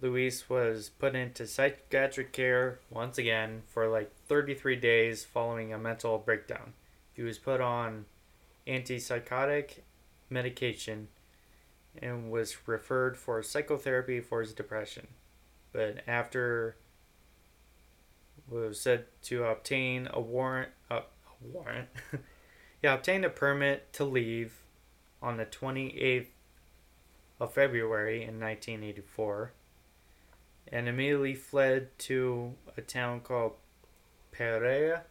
[0.01, 6.19] Luis was put into psychiatric care once again for like 33 days following a mental
[6.19, 6.73] breakdown.
[7.13, 8.07] He was put on
[8.67, 9.81] antipsychotic
[10.31, 11.09] medication
[12.03, 15.07] and was referred for psychotherapy for his depression.
[15.73, 16.77] But after
[18.49, 21.89] was said to obtain a warrant, uh, a warrant,
[22.83, 24.63] he obtained a permit to leave
[25.21, 26.29] on the 28th
[27.41, 29.53] of February in 1984
[30.69, 33.53] and immediately fled to a town called
[34.33, 35.03] Pereira.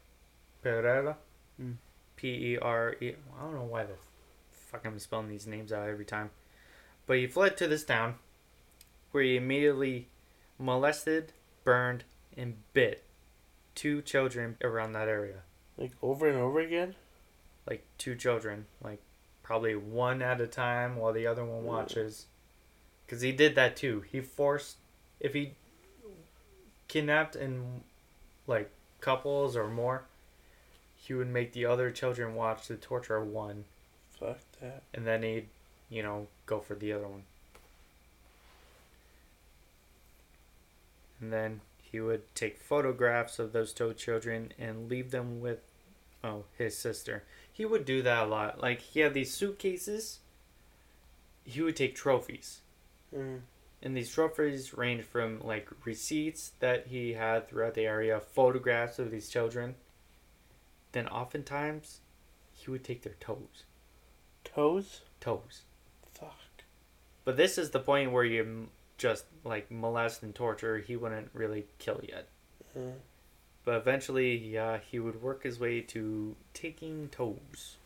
[0.62, 1.18] Pereira?
[1.58, 1.74] Hmm.
[2.16, 3.14] P E R E.
[3.38, 3.96] I don't know why the
[4.52, 6.32] fuck I'm spelling these names out every time.
[7.08, 8.16] But he fled to this town
[9.12, 10.08] where he immediately
[10.58, 11.32] molested,
[11.64, 12.04] burned,
[12.36, 13.04] and bit
[13.76, 15.42] two children around that area.
[15.78, 16.96] Like over and over again?
[17.68, 18.66] Like two children.
[18.82, 19.02] Like
[19.44, 22.26] probably one at a time while the other one watches.
[23.06, 24.04] Because he did that too.
[24.12, 24.78] He forced,
[25.20, 25.54] if he
[26.88, 27.82] kidnapped in
[28.48, 30.06] like couples or more,
[30.96, 33.66] he would make the other children watch the torture of one.
[34.20, 34.84] Fuck that.
[34.94, 35.48] And then he'd,
[35.90, 37.24] you know, go for the other one.
[41.20, 45.60] And then he would take photographs of those two children and leave them with,
[46.24, 47.24] oh, his sister.
[47.52, 48.62] He would do that a lot.
[48.62, 50.20] Like, he had these suitcases.
[51.46, 52.60] He would take trophies.
[53.16, 53.42] Mm.
[53.82, 59.12] And these trophies range from, like, receipts that he had throughout the area, photographs of
[59.12, 59.76] these children.
[60.92, 62.00] Then, oftentimes,
[62.52, 63.66] he would take their toes.
[64.44, 65.02] Toes?
[65.20, 65.65] Toes.
[67.26, 70.78] But this is the point where you just like molest and torture.
[70.78, 72.28] He wouldn't really kill yet.
[72.76, 72.94] Uh,
[73.66, 77.78] But eventually, yeah, he would work his way to taking toes.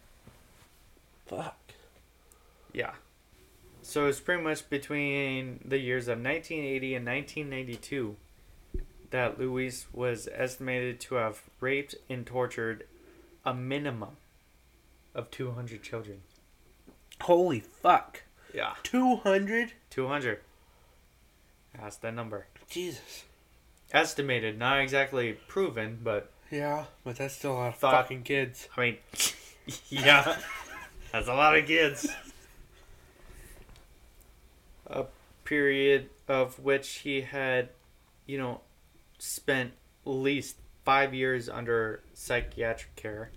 [1.26, 1.58] fuck.
[2.74, 2.94] Yeah.
[3.82, 8.16] So it's pretty much between the years of 1980 and 1992
[9.12, 12.86] that Luis was estimated to have raped and tortured
[13.46, 14.18] a minimum
[15.16, 16.22] of 200 children.
[17.22, 18.24] Holy fuck.
[18.54, 18.74] Yeah.
[18.84, 19.74] 200?
[19.90, 20.40] 200.
[21.80, 22.48] That's the number.
[22.70, 23.24] Jesus.
[23.92, 28.68] Estimated, not exactly proven, but Yeah, but that's still a lot of Thought- fucking kids.
[28.78, 28.98] I mean,
[29.90, 30.38] yeah,
[31.12, 32.08] that's a lot of kids.
[34.88, 35.06] A
[35.44, 37.70] period of which he had,
[38.26, 38.62] you know,
[39.20, 39.74] spent
[40.06, 43.32] at least five years under psychiatric care.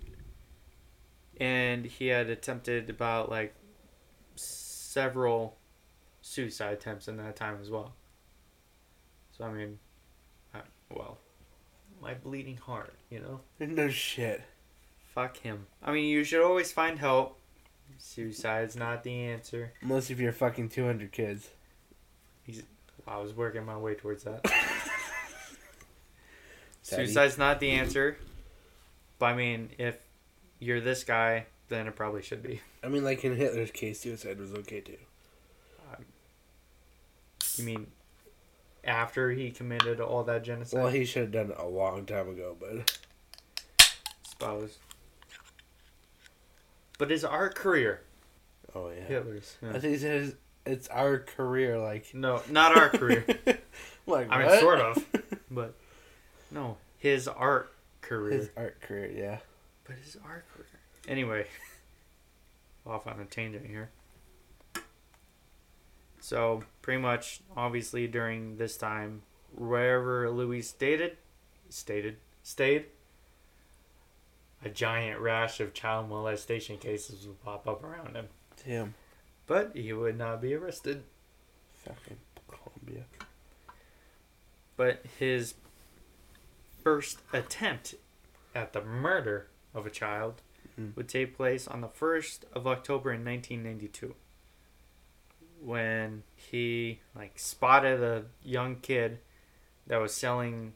[1.41, 3.55] And he had attempted about like
[4.93, 5.57] several
[6.21, 7.95] suicide attempts in that time as well.
[9.37, 9.79] So, I mean,
[10.55, 11.19] I, well,
[12.01, 13.41] my bleeding heart, you know?
[13.59, 14.43] No shit.
[15.15, 15.67] Fuck him.
[15.83, 17.39] I mean, you should always find help.
[17.99, 19.73] Suicide's not the answer.
[19.81, 21.49] Unless if you're fucking 200 kids.
[22.43, 22.63] He's,
[23.07, 24.45] I was working my way towards that.
[26.83, 28.19] Suicide's not the answer.
[29.19, 29.97] But I mean, if
[30.59, 32.61] you're this guy, then it probably should be.
[32.83, 34.99] I mean, like in Hitler's case, suicide was okay too.
[35.91, 36.03] Uh,
[37.57, 37.87] you mean
[38.85, 40.83] after he committed all that genocide?
[40.83, 42.99] Well, he should have done it a long time ago, but
[44.23, 44.79] suppose.
[46.99, 48.03] But his art career,
[48.75, 49.05] oh yeah.
[49.05, 49.57] Hitler's.
[49.63, 53.25] I think it says it's our career, like No, not our career.
[54.07, 55.05] like I mean, sort of.
[55.51, 55.75] But
[56.51, 58.39] no, his art career.
[58.39, 59.39] His art career, yeah.
[59.85, 60.72] But his art career.
[61.09, 61.47] Anyway,
[62.87, 63.91] off on a tangent here.
[66.21, 69.23] So, pretty much, obviously, during this time,
[69.55, 71.17] wherever Louis stated,
[71.69, 72.87] stated, stayed,
[74.65, 78.29] a giant rash of child molestation cases would pop up around him.
[78.65, 78.95] Damn.
[79.47, 81.03] But he would not be arrested.
[81.85, 83.05] Fucking Colombia.
[84.77, 85.55] But his
[86.85, 87.97] first attempt
[88.55, 90.43] at the murder of a child
[90.91, 90.97] Mhm.
[90.97, 94.15] would take place on the 1st of October in 1992
[95.61, 99.19] when he like spotted a young kid
[99.87, 100.73] that was selling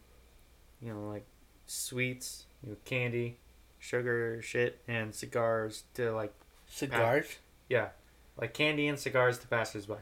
[0.81, 1.25] you know like
[1.67, 3.39] sweets, you know, candy,
[3.79, 6.33] sugar shit and cigars to like
[6.69, 7.39] Cigars?
[7.69, 7.89] yeah,
[8.37, 9.95] like candy and cigars to passersby.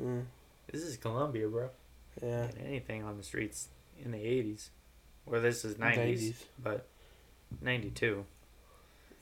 [0.00, 0.26] Mm,
[0.70, 1.70] This is Colombia, bro.
[2.22, 2.48] yeah.
[2.64, 3.68] Anything on the streets
[4.02, 4.70] in the 80s.
[5.26, 6.34] Or this is 90s, 90s.
[6.62, 6.86] but
[7.60, 8.24] 92.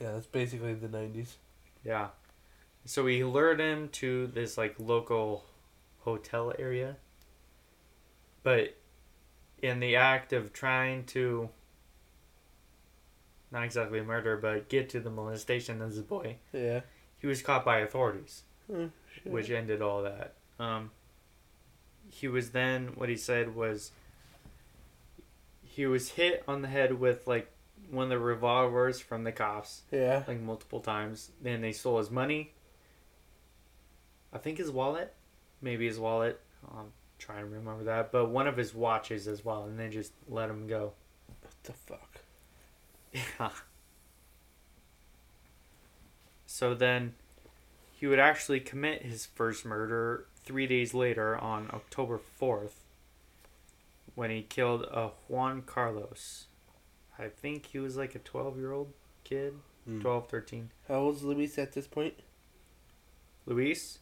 [0.00, 1.34] Yeah, that's basically the 90s.
[1.84, 2.08] Yeah.
[2.84, 5.44] So we lured him to this like local
[6.00, 6.96] hotel area.
[8.42, 8.76] But
[9.61, 11.50] in the act of trying to
[13.50, 16.80] not exactly murder, but get to the molestation of this boy, Yeah.
[17.18, 18.42] he was caught by authorities.
[18.72, 18.90] Oh,
[19.24, 20.34] which ended all that.
[20.61, 20.90] Um,
[22.11, 23.90] he was then what he said was
[25.62, 27.50] he was hit on the head with like
[27.90, 30.24] one of the revolvers from the cops Yeah.
[30.29, 31.31] like multiple times.
[31.40, 32.53] Then they stole his money.
[34.33, 35.14] I think his wallet,
[35.62, 36.40] maybe his wallet.
[36.70, 40.12] I'm trying to remember that, but one of his watches as well, and they just
[40.29, 40.92] let him go.
[41.40, 42.20] What the fuck?
[43.12, 43.51] Yeah.
[46.47, 47.14] So then
[47.93, 52.84] he would actually commit his first murder three days later on October 4th
[54.14, 56.47] when he killed a Juan Carlos.
[57.18, 58.92] I think he was like a 12 year old
[59.24, 59.54] kid,
[59.84, 60.00] Hmm.
[60.00, 60.70] 12, 13.
[60.86, 62.14] How old's Luis at this point?
[63.46, 63.98] Luis,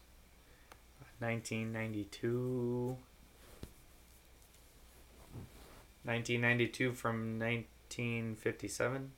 [1.20, 2.96] 1992.
[6.04, 9.10] 1992 from 1957,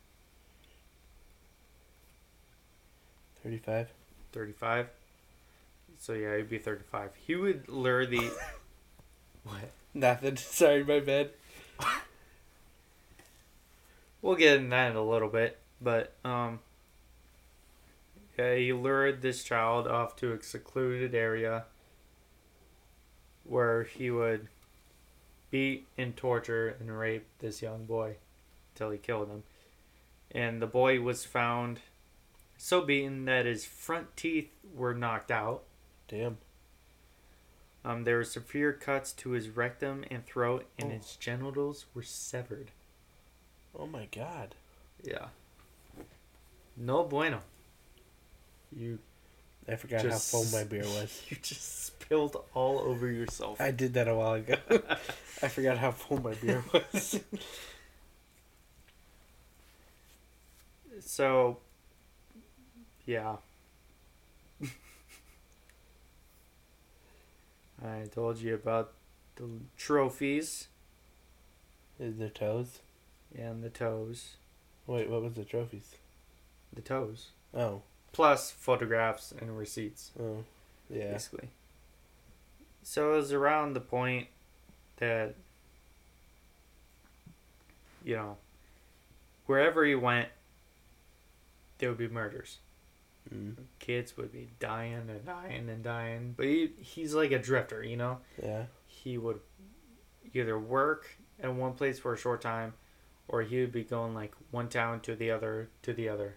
[3.43, 3.89] 35.
[4.33, 4.89] 35.
[5.99, 7.11] So yeah, he'd be 35.
[7.27, 8.31] He would lure the.
[9.45, 9.71] what?
[9.95, 10.37] Nothing.
[10.39, 11.31] Sorry, my bad.
[14.23, 16.61] We'll get in that in a little bit, but um,
[18.39, 21.65] Yeah, he lured this child off to a secluded area
[23.45, 24.49] where he would
[25.51, 28.17] beat and torture and rape this young boy
[28.75, 29.43] till he killed him.
[30.31, 31.81] And the boy was found
[32.59, 35.63] so beaten that his front teeth were knocked out.
[36.09, 36.39] Damn.
[37.85, 40.97] Um, there were severe cuts to his rectum and throat, and Oh.
[40.97, 42.73] his genitals were severed.
[43.77, 44.55] Oh my god.
[45.03, 45.27] Yeah.
[46.77, 47.41] No bueno.
[48.75, 48.99] You
[49.69, 51.23] I forgot Just- how full my beer was.
[51.29, 53.61] you just spilled all over yourself.
[53.61, 54.55] I did that a while ago.
[55.43, 57.21] I forgot how full my beer was.
[61.01, 61.59] So,
[63.07, 63.37] yeah.
[67.85, 68.93] I told you about
[69.37, 69.45] the
[69.77, 70.67] trophies
[72.01, 72.81] Is there toes?
[73.37, 74.37] And the toes.
[74.87, 75.97] Wait, what was the trophies?
[76.73, 77.31] The toes.
[77.55, 77.83] Oh.
[78.13, 80.45] Plus photographs and receipts, Oh.
[80.91, 81.13] Yeah.
[81.13, 81.49] basically.
[82.83, 84.29] So it was around the point
[84.97, 85.35] that,
[88.05, 88.37] you know,
[89.47, 90.29] wherever he went,
[91.79, 92.59] there would be murders.
[93.35, 93.57] Mm.
[93.79, 96.33] kids would be dying and dying and dying.
[96.35, 98.19] But he, he's like a drifter, you know?
[98.43, 98.65] Yeah.
[98.87, 99.41] He would
[100.33, 101.07] either work
[101.39, 102.73] at one place for a short time
[103.29, 106.37] or he would be going like one town to the other to the other,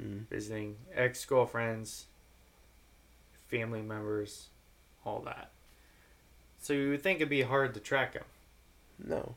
[0.00, 0.28] Mm.
[0.28, 2.06] visiting ex girlfriends,
[3.48, 4.48] family members,
[5.04, 5.50] all that.
[6.60, 8.24] So you would think it'd be hard to track him
[8.98, 9.36] No.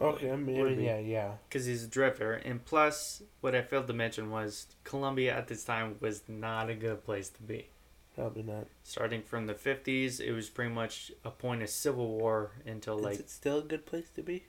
[0.00, 0.82] Okay, I mean, be.
[0.84, 1.32] yeah, yeah.
[1.48, 2.32] because he's a drifter.
[2.32, 6.74] And plus, what I failed to mention was Colombia at this time was not a
[6.74, 7.68] good place to be.
[8.16, 8.66] Probably not.
[8.84, 13.14] starting from the 50s it was pretty much a point of civil war until like
[13.14, 14.44] Is it still a good place to be?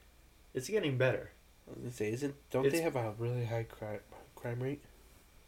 [0.55, 1.29] It's getting better
[1.67, 3.99] I was gonna say, isn't don't It's- they have a really high crime
[4.35, 4.81] crime rate?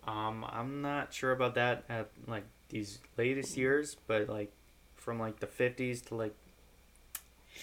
[0.07, 4.51] um i'm not sure about that at like these latest years but like
[4.95, 6.35] from like the 50s to like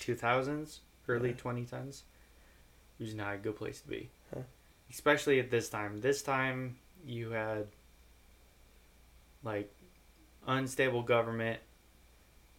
[0.01, 1.35] 2000s early Yeah.
[1.37, 2.03] 2010s
[2.99, 4.43] it was not a good place to be Huh.
[4.91, 6.77] especially at this time this time
[7.07, 7.69] you had
[9.43, 9.73] like
[10.47, 11.61] unstable government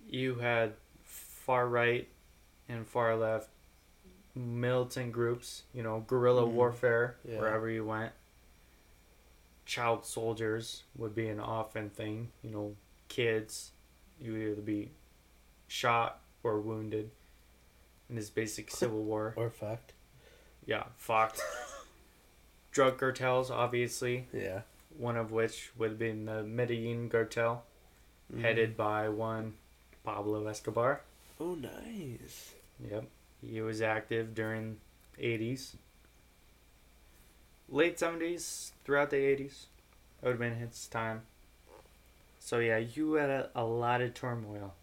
[0.08, 0.74] you had
[1.04, 2.08] far right
[2.70, 3.50] and far left
[4.36, 6.52] militant groups you know guerrilla Mhm.
[6.52, 7.40] warfare Yeah.
[7.40, 8.12] wherever you went
[9.66, 12.76] child soldiers would be an often thing you know
[13.08, 13.72] kids
[14.20, 14.92] you would either be
[15.68, 17.10] shot or wounded
[18.10, 19.94] in this basic civil war Or fucked?
[20.66, 21.42] yeah fucked
[22.72, 24.62] drug cartels obviously Yeah.
[24.98, 27.64] one of which would have been the medellin cartel
[28.34, 28.42] Mhm.
[28.42, 29.56] headed by one
[30.04, 31.02] Pablo Escobar.
[31.40, 32.54] Oh, nice.
[32.80, 33.06] Yep.
[33.50, 34.78] He was active during
[35.22, 35.76] 80s.
[37.68, 39.66] Late 70s, throughout the 80s.
[40.22, 41.24] That would have been his time.
[42.40, 44.74] So yeah, you had a, a lot of turmoil.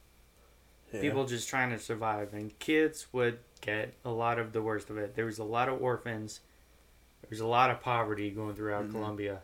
[0.92, 1.00] Yeah.
[1.00, 4.98] People just trying to survive and kids would get a lot of the worst of
[4.98, 5.14] it.
[5.14, 6.40] There was a lot of orphans.
[7.22, 8.90] There was a lot of poverty going throughout Mhm.
[8.92, 9.42] Colombia.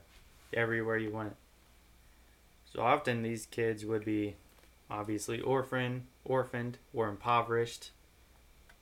[0.53, 1.37] Everywhere you went.
[2.73, 4.37] So often these kids would be
[4.91, 7.93] obviously orphan, orphaned or impoverished.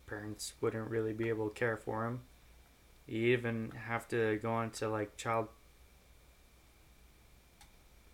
[0.07, 2.21] Parents wouldn't really be able to care for them.
[3.07, 5.49] You even have to go into like child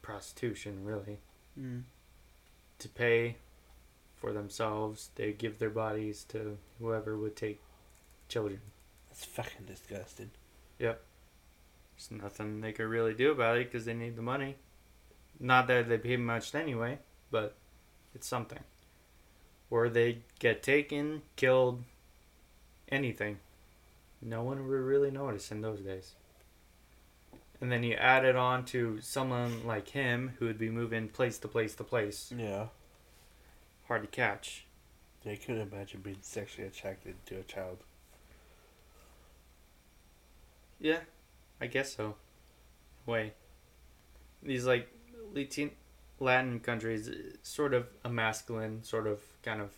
[0.02, 1.18] prostitution, really,
[1.58, 1.84] Mm.
[2.78, 3.36] to pay
[4.16, 5.10] for themselves.
[5.14, 7.60] They give their bodies to whoever would take
[8.28, 8.60] children.
[9.08, 10.30] That's fucking disgusting.
[10.78, 11.02] Yep.
[11.94, 14.56] There's nothing they could really do about it because they need the money.
[15.38, 16.98] Not that they pay much anyway,
[17.30, 17.56] but
[18.14, 18.64] it's something.
[19.72, 21.82] Or they get taken, killed,
[22.90, 23.38] anything.
[24.20, 26.12] No one would really notice in those days.
[27.58, 31.38] And then you add it on to someone like him who would be moving place
[31.38, 32.34] to place to place.
[32.36, 32.66] Yeah.
[33.88, 34.66] Hard to catch.
[35.24, 37.78] I couldn't imagine being sexually attracted to a child.
[40.78, 40.98] Yeah,
[41.62, 42.16] I guess so.
[43.06, 43.32] Way.
[44.42, 44.92] These like
[45.32, 45.70] Latin
[46.20, 47.08] Latin countries,
[47.42, 49.70] sort of a masculine, sort of kind of.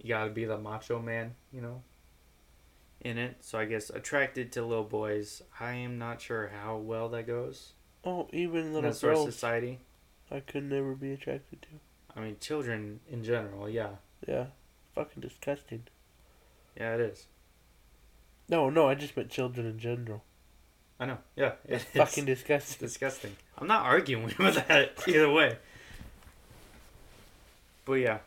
[0.00, 1.82] You gotta be the macho man, you know.
[3.00, 5.42] In it, so I guess attracted to little boys.
[5.60, 7.72] I am not sure how well that goes
[8.04, 9.78] Oh, even little sort of girls, society.
[10.30, 11.68] I could never be attracted to.
[12.16, 13.90] I mean, children in general, yeah,
[14.26, 14.46] Yeah.
[14.94, 15.84] Fucking disgusting.
[16.76, 17.26] yeah, it is.
[18.48, 20.24] No, no, I just meant children in general.
[20.98, 22.84] I know, yeah, It's it's fucking disgusting.
[22.84, 23.36] disgusting.
[23.56, 25.58] I'm not arguing with that either way.
[27.88, 28.18] But yeah,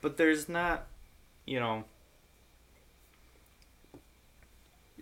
[0.00, 0.86] but there's not,
[1.44, 1.84] you know,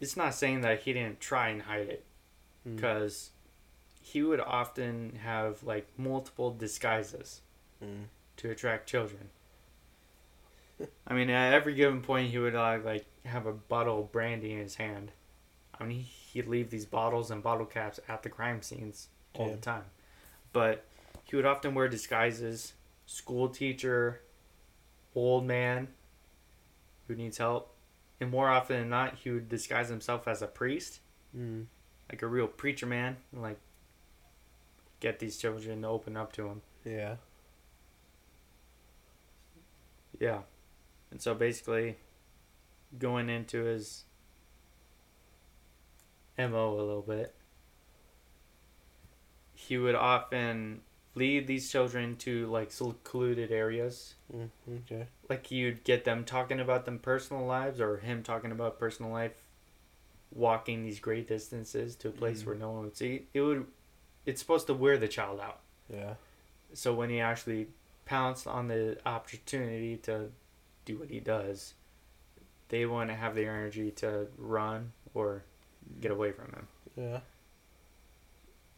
[0.00, 2.04] it's not saying that he didn't try and hide it
[2.66, 2.74] Mm.
[2.76, 3.30] because
[4.02, 7.40] he would often have like multiple disguises
[7.80, 8.06] Mm.
[8.38, 9.30] to attract children.
[11.06, 14.52] I mean, at every given point, he would uh, like have a bottle of brandy
[14.54, 15.12] in his hand.
[15.78, 19.54] I mean, he'd leave these bottles and bottle caps at the crime scenes all Damn.
[19.56, 19.84] the time.
[20.52, 20.84] But
[21.24, 22.72] he would often wear disguises:
[23.10, 24.20] school teacher,
[25.16, 25.88] old man
[27.08, 27.74] who needs help,
[28.20, 31.00] and more often than not, he would disguise himself as a priest,
[31.36, 31.66] Mm.
[32.08, 33.58] like a real preacher man, and like
[35.00, 36.62] get these children to open up to him.
[36.84, 37.16] Yeah.
[40.20, 40.42] Yeah.
[41.10, 41.96] And so basically,
[42.96, 44.04] going into his
[46.38, 47.34] MO a little bit,
[49.54, 50.82] he would often
[51.14, 54.14] lead these children to like secluded areas.
[54.34, 54.50] Mm.
[54.86, 55.06] Okay.
[55.28, 59.42] Like you'd get them talking about them personal lives or him talking about personal life,
[60.32, 62.46] walking these great distances to a place Mhm.
[62.46, 63.26] where no one would see.
[63.34, 63.66] It would,
[64.24, 65.60] it's supposed to wear the child out.
[65.92, 66.14] Yeah.
[66.74, 67.68] So when he actually
[68.04, 70.30] pounced on the opportunity to
[70.84, 71.74] do what he does,
[72.68, 75.42] they want to have the energy to run or
[76.00, 76.68] get away from him.
[76.96, 77.20] Yeah.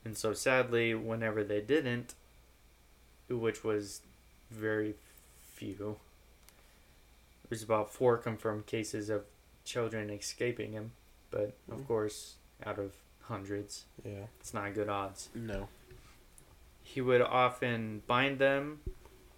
[0.04, 2.14] And so sadly, whenever they didn't,
[3.38, 4.02] which was
[4.50, 4.94] very
[5.54, 5.98] few,
[7.48, 9.24] there's about four confirmed cases of
[9.64, 10.92] children escaping him,
[11.30, 11.86] but of Mhm.
[11.86, 14.26] course, out of hundreds, Yeah.
[14.40, 15.28] it's not good odds.
[15.34, 15.68] No.
[16.84, 18.82] he would often bind them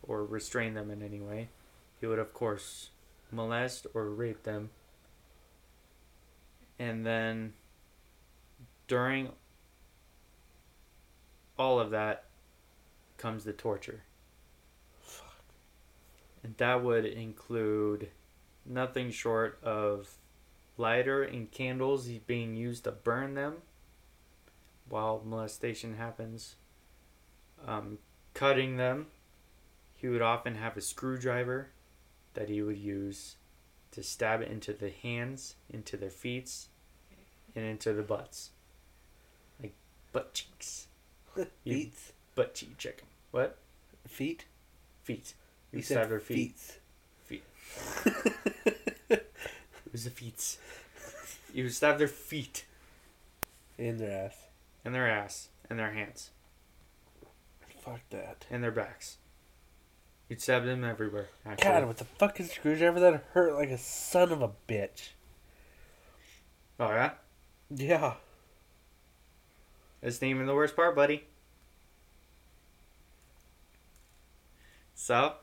[0.03, 1.49] or restrain them in any way.
[2.01, 2.91] He would, of course,
[3.31, 4.71] molest or rape them.
[6.79, 7.55] And then
[8.89, 9.33] during
[11.57, 12.25] all of that
[13.25, 14.03] comes the torture.
[16.43, 18.09] And that would include
[18.67, 20.19] nothing short of
[20.77, 23.55] lighter and candles being used to burn them
[24.91, 26.57] while molestation happens
[27.67, 27.97] um,
[28.35, 29.07] cutting them.
[29.97, 31.71] He would often have a screwdriver
[32.35, 33.37] that he would use
[33.93, 36.51] to stab it into the hands, into their feet,
[37.57, 38.51] and into the butts.
[39.63, 39.73] Like
[40.13, 40.89] butt cheeks.
[41.65, 41.95] Feet.
[42.35, 43.03] Butt cheek check.
[43.35, 43.59] What?
[44.07, 44.45] Feet.
[45.03, 45.35] Feet.
[45.73, 46.55] You You said stab their feet.
[47.25, 47.43] feet.
[49.11, 50.57] It was the feet.
[51.53, 52.65] You would stab their feet
[53.77, 54.37] In their ass.
[54.85, 56.31] In their ass and their hands
[57.81, 58.47] Fuck that.
[58.53, 59.17] and their backs.
[60.29, 61.27] You'd stab them everywhere.
[61.45, 61.65] Actually.
[61.71, 65.09] God, with the fucking screwdriver that hurt like a son of a bitch.
[66.79, 67.11] Oh yeah.
[67.69, 68.15] Yeah.
[70.01, 71.25] That's not even the worst part, buddy.
[75.05, 75.35] So,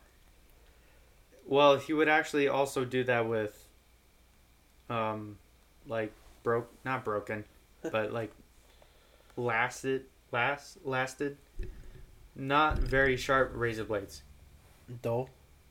[1.46, 3.68] well, he would actually also do that with,
[4.90, 5.38] um,
[5.86, 7.44] like broke, not broken,
[7.92, 8.32] but like
[9.36, 11.36] lasted, last, lasted,
[12.34, 14.24] not very sharp razor blades.
[15.00, 15.28] Dull.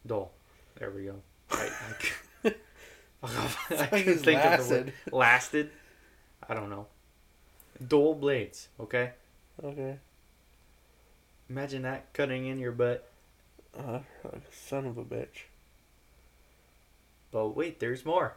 [0.08, 0.32] Dull.
[0.80, 1.16] There we go.
[1.52, 1.70] I,
[2.46, 2.54] I,
[3.78, 4.86] I couldn't think of the lasted.
[4.86, 4.94] word.
[5.12, 5.70] Lasted.
[6.48, 6.88] I don't know.
[7.86, 8.70] Dull blades.
[8.80, 9.12] Okay.
[9.62, 9.98] Okay.
[11.50, 13.11] Imagine that cutting in your butt.
[13.78, 15.46] Uh, like a son of a bitch.
[17.32, 18.36] But wait, there's more.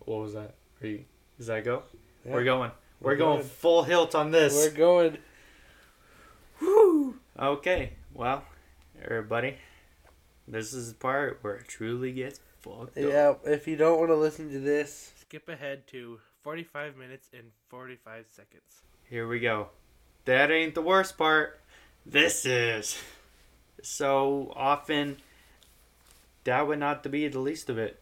[0.00, 0.54] What was that?
[0.82, 1.04] Are you?
[1.38, 1.84] Does that go?
[2.24, 2.32] Yeah.
[2.32, 2.70] We're going.
[3.00, 3.48] We're, We're going going.
[3.48, 4.54] full hilt on this.
[4.54, 5.18] We're going.
[6.60, 7.16] Woo!
[7.38, 7.92] Okay.
[8.14, 8.44] Well,
[9.02, 9.56] everybody,
[10.46, 13.04] this is the part where it truly gets fucked up.
[13.04, 17.44] Yeah, if you don't want to listen to this, skip ahead to 45 minutes and
[17.68, 18.82] 45 seconds.
[19.08, 19.68] Here we go.
[20.24, 21.58] That ain't the worst part.
[22.04, 22.98] This is.
[23.82, 25.18] So often,
[26.44, 28.00] that would not be the least of it.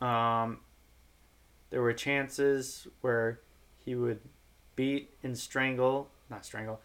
[0.00, 0.60] Um,
[1.70, 3.40] there were chances where
[3.84, 4.20] he would
[4.76, 6.80] beat and strangle, not strangle,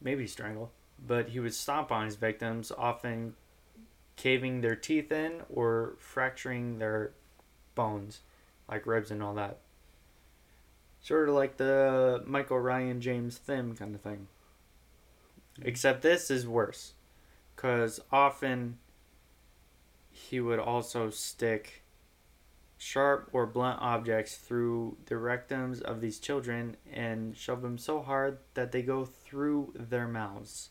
[0.00, 0.70] maybe strangle,
[1.06, 3.34] but he would stomp on his victims, often
[4.16, 7.12] caving their teeth in or fracturing their
[7.74, 8.20] bones,
[8.68, 9.58] like ribs and all that.
[11.00, 14.26] Sort of like the Michael Ryan James Thim kind of thing.
[15.62, 16.94] Except this is worse.
[17.54, 18.78] Because often
[20.10, 21.82] he would also stick
[22.78, 28.38] sharp or blunt objects through the rectums of these children and shove them so hard
[28.54, 30.70] that they go through their mouths.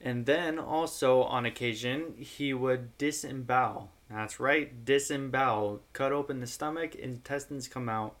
[0.00, 3.90] And then also on occasion he would disembowel.
[4.10, 5.80] That's right, disembowel.
[5.92, 8.16] Cut open the stomach, intestines come out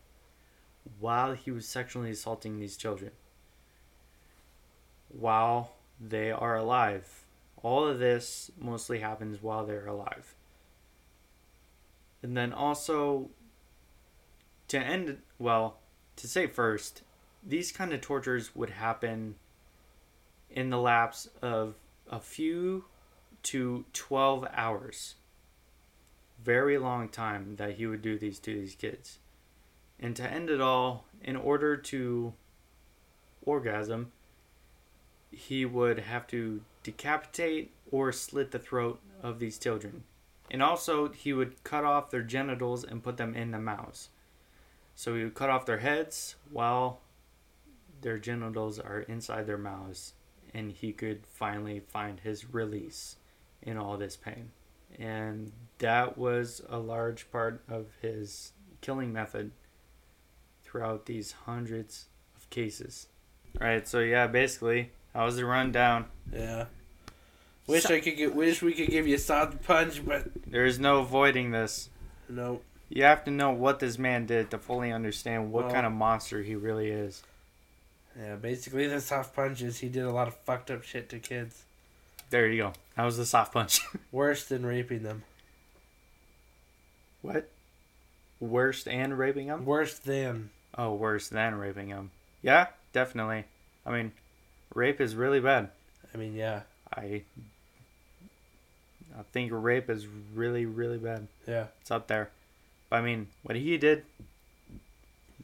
[0.98, 3.12] while he was sexually assaulting these children.
[5.12, 7.24] While they are alive.
[7.62, 10.34] All of this mostly happens while they're alive.
[12.22, 13.30] And then also
[14.68, 15.78] to end well,
[16.16, 17.02] to say first,
[17.42, 19.34] these kind of tortures would happen
[20.50, 21.74] in the lapse of
[22.10, 22.84] a few
[23.42, 25.16] to 12 hours.
[26.42, 29.18] Very long time that he would do these to these kids.
[30.00, 32.32] And to end it all, in order to
[33.44, 34.12] orgasm,
[35.32, 40.04] he would have to decapitate or slit the throat of these children.
[40.50, 44.10] And also, he would cut off their genitals and put them in the mouths.
[44.94, 47.00] So he would cut off their heads while
[48.02, 50.12] their genitals are inside their mouths.
[50.52, 53.16] And he could finally find his release
[53.62, 54.50] in all this pain.
[54.98, 58.52] And that was a large part of his
[58.82, 59.52] killing method
[60.64, 62.06] throughout these hundreds
[62.36, 63.08] of cases.
[63.60, 66.06] All right, so yeah, basically, that was the rundown.
[66.32, 66.66] Yeah.
[67.66, 68.34] Wish I could get.
[68.34, 71.88] Wish we could give you a soft punch, but There is no avoiding this.
[72.28, 72.60] no.
[72.88, 75.92] You have to know what this man did to fully understand what Well- kind of
[75.92, 77.22] monster he really is.
[78.18, 81.18] Yeah, basically the soft punch is he did a lot of fucked up shit to
[81.18, 81.62] kids.
[82.28, 82.72] There you go.
[82.96, 83.80] That was the soft punch.
[84.12, 85.22] Worse than raping them.
[87.22, 87.48] what?
[88.40, 89.64] Worst and raping them?
[89.64, 90.50] Worse than.
[90.76, 92.10] Oh, worse than raping them.
[92.42, 93.44] Yeah, definitely.
[93.86, 94.12] I mean,
[94.74, 95.70] rape is really bad.
[96.14, 96.62] I mean, yeah,
[96.94, 97.22] I
[99.18, 101.28] I think rape is really, really bad.
[101.46, 102.30] yeah, It's up there.
[102.88, 104.04] But I mean, what he did,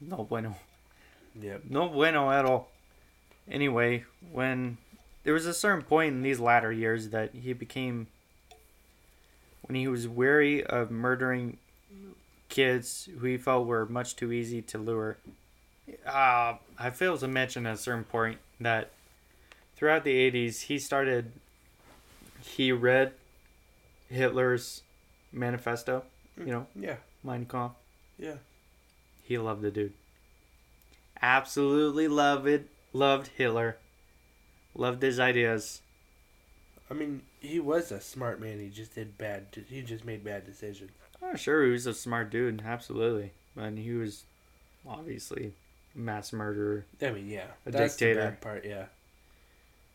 [0.00, 0.56] no bueno.
[1.40, 1.62] yep.
[1.68, 2.68] No bueno at all.
[3.50, 4.78] Anyway, when
[5.24, 8.06] there was a certain point in these latter years that he became
[9.62, 11.58] when he was weary of murdering
[12.48, 15.18] kids who he felt were much too easy to lure.
[16.06, 18.90] Uh, I failed to mention at a certain point that
[19.78, 21.30] throughout the 80s he started
[22.42, 23.12] he read
[24.10, 24.82] Hitler's
[25.32, 26.02] manifesto,
[26.38, 26.46] mm.
[26.46, 27.76] you know, Yeah, Mein Kampf.
[28.18, 28.34] yeah.
[29.22, 29.92] He loved the dude.
[31.20, 32.68] Absolutely loved it.
[32.92, 33.76] Loved Hitler.
[34.74, 35.82] Loved his ideas.
[36.90, 38.58] I mean, he was a smart man.
[38.58, 39.46] He just did bad.
[39.68, 40.90] He just made bad decisions.
[41.22, 42.62] Oh, sure, he was a smart dude.
[42.64, 43.32] Absolutely.
[43.54, 44.24] But he was
[44.88, 45.52] obviously
[45.94, 46.86] a mass murderer.
[47.02, 48.20] I mean, yeah, A that's dictator.
[48.20, 48.64] the bad part.
[48.64, 48.84] Yeah,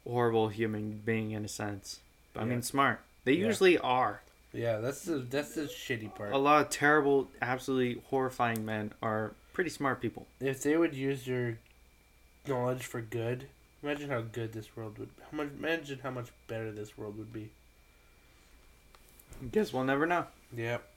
[0.07, 1.99] Horrible human being in a sense.
[2.33, 2.49] But I Yeah.
[2.49, 3.01] mean, smart.
[3.23, 3.45] They Yeah.
[3.47, 4.21] usually are.
[4.51, 4.77] yeah.
[4.77, 6.33] That's the that's the shitty part.
[6.33, 10.27] A lot of terrible, absolutely horrifying men are pretty smart people.
[10.39, 11.59] If they would use their
[12.47, 13.47] knowledge for good,
[13.81, 15.09] imagine how good this world would.
[15.31, 15.47] How much?
[15.57, 17.51] Imagine how much better this world would be.
[19.51, 20.27] Guess we'll never know.
[20.55, 20.87] Yep.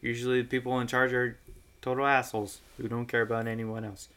[0.00, 1.38] Usually, the people in charge are
[1.80, 4.08] total assholes who don't care about anyone else.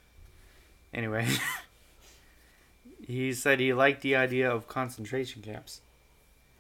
[0.93, 1.27] Anyway,
[3.05, 5.81] he said he liked the idea of concentration camps,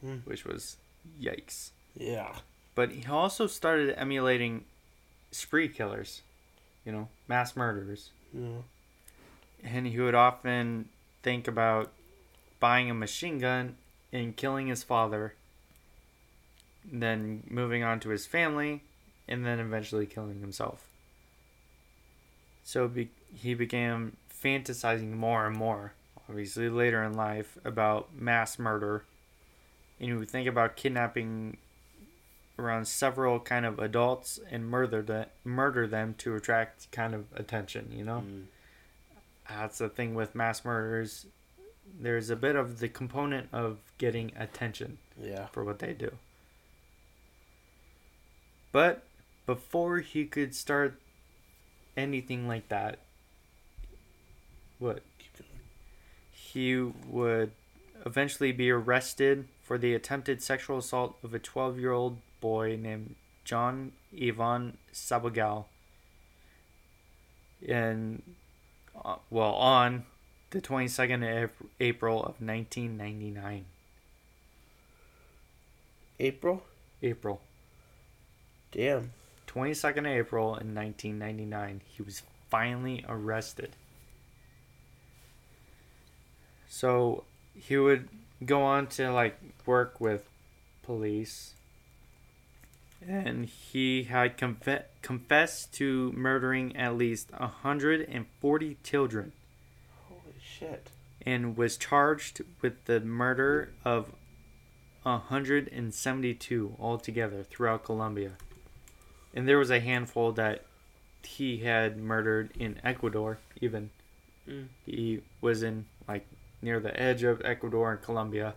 [0.01, 0.17] Hmm.
[0.25, 0.77] which was
[1.21, 1.71] yikes.
[1.97, 2.35] Yeah.
[2.75, 4.65] But he also started emulating
[5.31, 6.21] spree killers,
[6.85, 8.09] you know, mass murderers.
[8.33, 8.61] Yeah.
[9.63, 10.89] And he would often
[11.23, 11.91] think about
[12.59, 13.77] buying a machine gun
[14.11, 15.33] and killing his father,
[16.83, 18.83] then moving on to his family,
[19.27, 20.87] and then eventually killing himself.
[22.63, 25.93] So be- he began fantasizing more and more,
[26.29, 29.05] obviously later in life, about mass murder.
[29.99, 31.57] And he would think about kidnapping
[32.57, 37.91] around several kind of adults and murder the- murder them to attract kind of attention,
[37.91, 38.23] you know?
[38.25, 38.45] Mm.
[39.47, 41.27] that's the thing with mass murders.
[41.99, 45.45] There's a bit of the component of getting attention Yeah.
[45.47, 46.17] for what they do.
[48.71, 49.03] But
[49.45, 50.99] before he could start
[51.95, 52.99] anything like that,
[54.79, 55.03] what.
[56.55, 56.73] He
[57.09, 57.51] would
[58.05, 63.15] eventually be arrested for the attempted sexual assault of a 12 year old boy named
[63.43, 65.65] John Ivan Sabogal.
[67.67, 68.21] And,
[69.03, 70.05] uh, well, on
[70.51, 71.51] the 22nd of
[71.81, 73.65] April of 1999.
[76.21, 76.63] April.
[77.03, 77.41] April.
[78.71, 79.11] Damn.
[79.47, 83.71] 22nd of April in 1999, he was finally arrested.
[86.75, 87.23] So
[87.53, 88.09] he would
[88.45, 90.27] go on to like work with
[90.83, 91.53] police,
[93.07, 99.31] and he had conf- confessed to murdering at least 140 children
[100.09, 100.89] Holy shit.
[101.25, 104.11] and was charged with the murder of
[105.03, 108.31] 172 altogether throughout Colombia.
[109.33, 110.65] And there was a handful that
[111.23, 113.91] he had murdered in Ecuador, even.
[114.45, 114.67] Mm.
[114.85, 116.27] He was in, like,
[116.65, 118.55] near the edge of Ecuador and Colombia.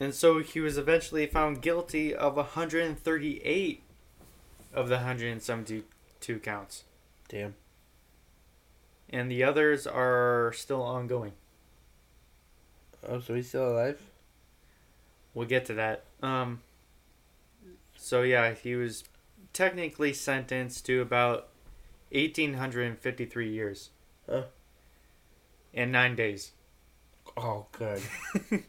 [0.00, 3.82] And so he was eventually found guilty of 138
[4.72, 6.84] of the 172 counts.
[7.28, 7.54] Damn.
[9.08, 11.32] And the others are still ongoing.
[13.06, 14.00] Oh, so he's still alive?
[15.34, 16.04] We'll get to that.
[16.22, 16.62] Um,
[17.96, 19.04] so yeah, he was
[19.52, 21.48] technically sentenced to about
[22.10, 23.90] 1,853 years.
[24.28, 24.44] Huh.
[25.74, 26.52] And nine days.
[27.36, 28.00] Oh, good.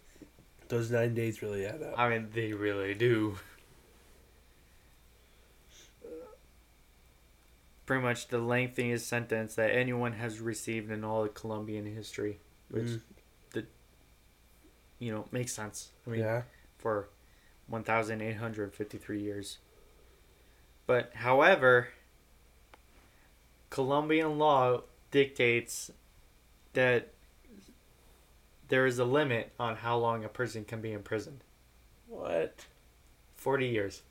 [0.70, 1.94] Those nine days really add up.
[1.98, 3.38] I mean, they really do.
[7.86, 12.40] Pretty much the lengthiest sentence that anyone has received in all of Colombian history,
[12.70, 13.00] which
[13.54, 13.66] Mm.
[14.98, 15.92] you know makes sense.
[16.08, 16.44] I mean, yeah.
[16.80, 17.10] for
[17.68, 19.60] 1,853 years.
[20.88, 21.90] But however,
[23.70, 24.82] Colombian law
[25.12, 25.92] dictates
[26.74, 27.14] that
[28.68, 31.44] there is a limit on how long a person can be imprisoned.
[32.08, 32.66] What?
[33.36, 34.02] 40 years.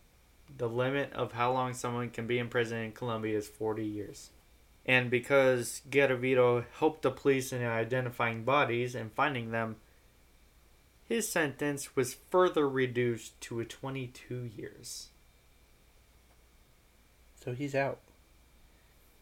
[0.57, 4.30] The limit of how long someone can be in prison in Colombia is 40 years.
[4.86, 9.76] And because Garavito helped the police in identifying bodies and finding them,
[11.02, 15.09] his sentence was further reduced to a 22 years.
[17.42, 18.00] So he's out.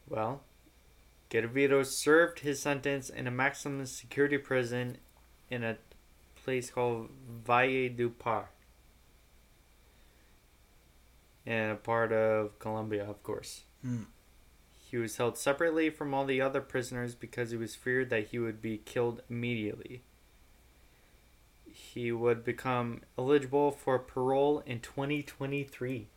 [0.09, 0.43] Well,
[1.31, 4.99] Garavito served his sentence in a maximum security prison
[5.53, 5.77] in a
[6.43, 7.11] place called
[7.47, 8.45] Valledupar.
[11.45, 13.65] And a part of Colombia, of course.
[13.83, 14.05] Hmm.
[14.91, 18.39] He was held separately from all the other prisoners because it was feared that he
[18.39, 20.03] would be killed immediately.
[21.71, 26.09] He would become eligible for parole in 2023.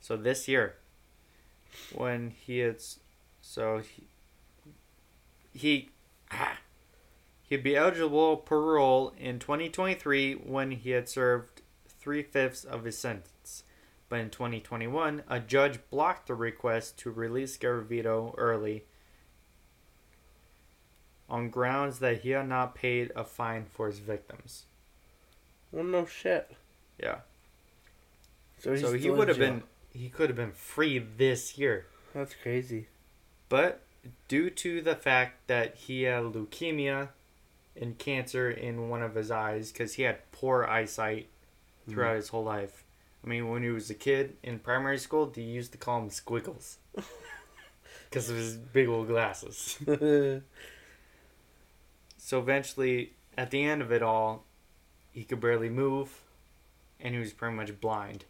[0.00, 0.76] So this year,
[1.92, 2.76] when he had,
[3.40, 4.04] so he,
[5.52, 5.88] he,
[6.30, 6.58] ah,
[7.48, 12.98] he'd be eligible for parole in 2023 when he had served three fifths of his
[12.98, 13.64] sentence.
[14.08, 18.84] But in 2021, a judge blocked the request to release Garavito early
[21.28, 24.66] on grounds that he had not paid a fine for his victims.
[25.72, 26.54] Well, no shit.
[27.02, 27.18] Yeah.
[28.58, 31.86] So, he's so he would have been he could have been free this year.
[32.14, 32.88] That's crazy.
[33.48, 33.82] But
[34.28, 37.08] due to the fact that he had leukemia
[37.80, 41.28] and cancer in one of his eyes because he had poor eyesight
[41.88, 42.16] throughout hmm.
[42.16, 42.84] his whole life.
[43.24, 46.10] I mean, when he was a kid in primary school, they used to call him
[46.10, 46.76] Squiggles
[48.10, 49.78] because of his big old glasses.
[52.24, 54.44] So eventually, at the end of it all,
[55.12, 56.22] he could barely move,
[56.98, 58.24] and he was pretty much blind.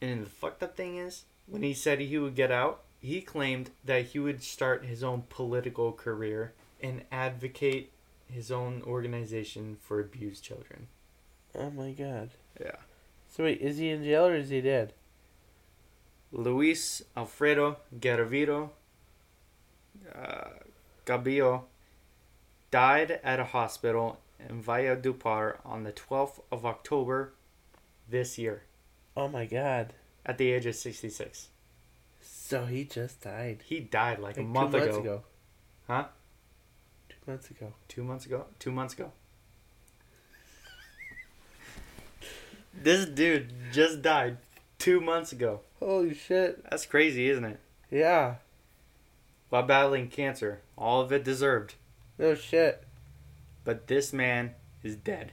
[0.00, 3.72] And the fucked up thing is, when he said he would get out, he claimed
[3.84, 6.54] that he would start his own political career
[6.84, 7.90] and advocate
[8.30, 10.86] his own organization for abused children.
[11.58, 12.30] oh my god.
[12.60, 12.76] Yeah.
[13.28, 14.92] So wait, is he in jail or is he dead?
[16.32, 18.70] Luis Alfredo Garavito
[20.14, 20.50] uh,
[21.06, 21.62] Gabillo
[22.70, 27.32] died at a hospital in Valledupar on the 12th of October
[28.08, 28.62] this year
[29.16, 29.94] Oh my god.
[30.26, 31.48] at the age of 66.
[32.20, 33.62] So he just died.
[33.64, 34.98] He died like, Like a month two ago.
[35.00, 35.22] ago.
[35.86, 36.04] Huh?
[37.26, 37.72] Months ago.
[37.88, 38.44] Two months ago?
[38.58, 39.12] Two months ago.
[42.74, 44.36] this dude just died
[44.78, 45.60] two months ago.
[45.80, 46.62] Holy shit.
[46.68, 47.60] That's crazy, isn't it?
[47.90, 48.34] Yeah.
[49.48, 50.60] While battling cancer.
[50.76, 51.74] All of it deserved.
[52.18, 52.84] No shit.
[53.64, 55.32] But this man is dead.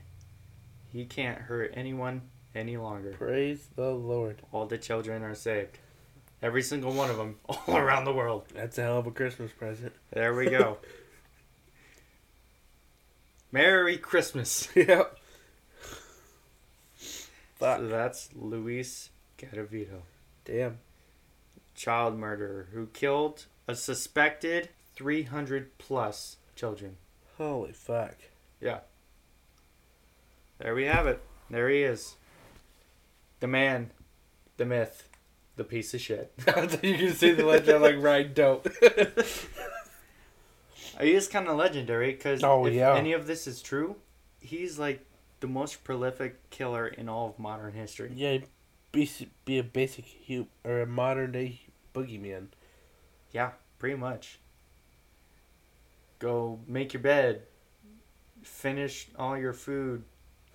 [0.93, 2.21] He can't hurt anyone
[2.55, 3.11] any longer.
[3.11, 4.41] Praise the Lord.
[4.53, 5.77] All the children are saved.
[6.41, 8.45] Every single one of them, all around the world.
[8.55, 9.93] That's a hell of a Christmas present.
[10.11, 10.77] There we go.
[13.51, 14.69] Merry Christmas.
[14.75, 15.17] yep.
[17.55, 17.79] Fuck.
[17.79, 20.01] So that's Luis Garavito,
[20.45, 20.79] Damn.
[21.75, 26.97] child murderer who killed a suspected 300 plus children.
[27.37, 28.15] Holy fuck.
[28.59, 28.79] Yeah.
[30.59, 31.21] There we have it.
[31.49, 32.15] There he is.
[33.39, 33.91] The man,
[34.57, 35.07] the myth,
[35.55, 36.31] the piece of shit.
[36.83, 38.67] You can see the legend like right dope.
[41.01, 42.95] He is kind of legendary because Oh, if yeah.
[42.95, 43.95] any of this is true,
[44.39, 45.05] he's like
[45.39, 48.11] the most prolific killer in all of modern history.
[48.15, 48.37] yeah,
[48.91, 49.09] be
[49.45, 51.61] be a basic hu or a modern day
[51.93, 52.47] boogeyman.
[53.31, 54.39] Yeah, pretty much.
[56.19, 57.41] Go make your bed,
[58.43, 60.03] finish all your food,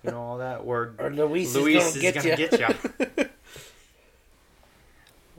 [0.03, 0.61] you know all that.
[0.63, 2.73] Or Or Luis, Luis is gonna is get gonna ya.
[3.07, 3.25] get ya.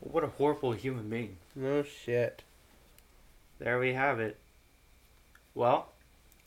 [0.01, 1.37] what a horrible human being.
[1.57, 2.43] no shit.
[3.59, 4.37] There we have it.
[5.59, 5.89] Well,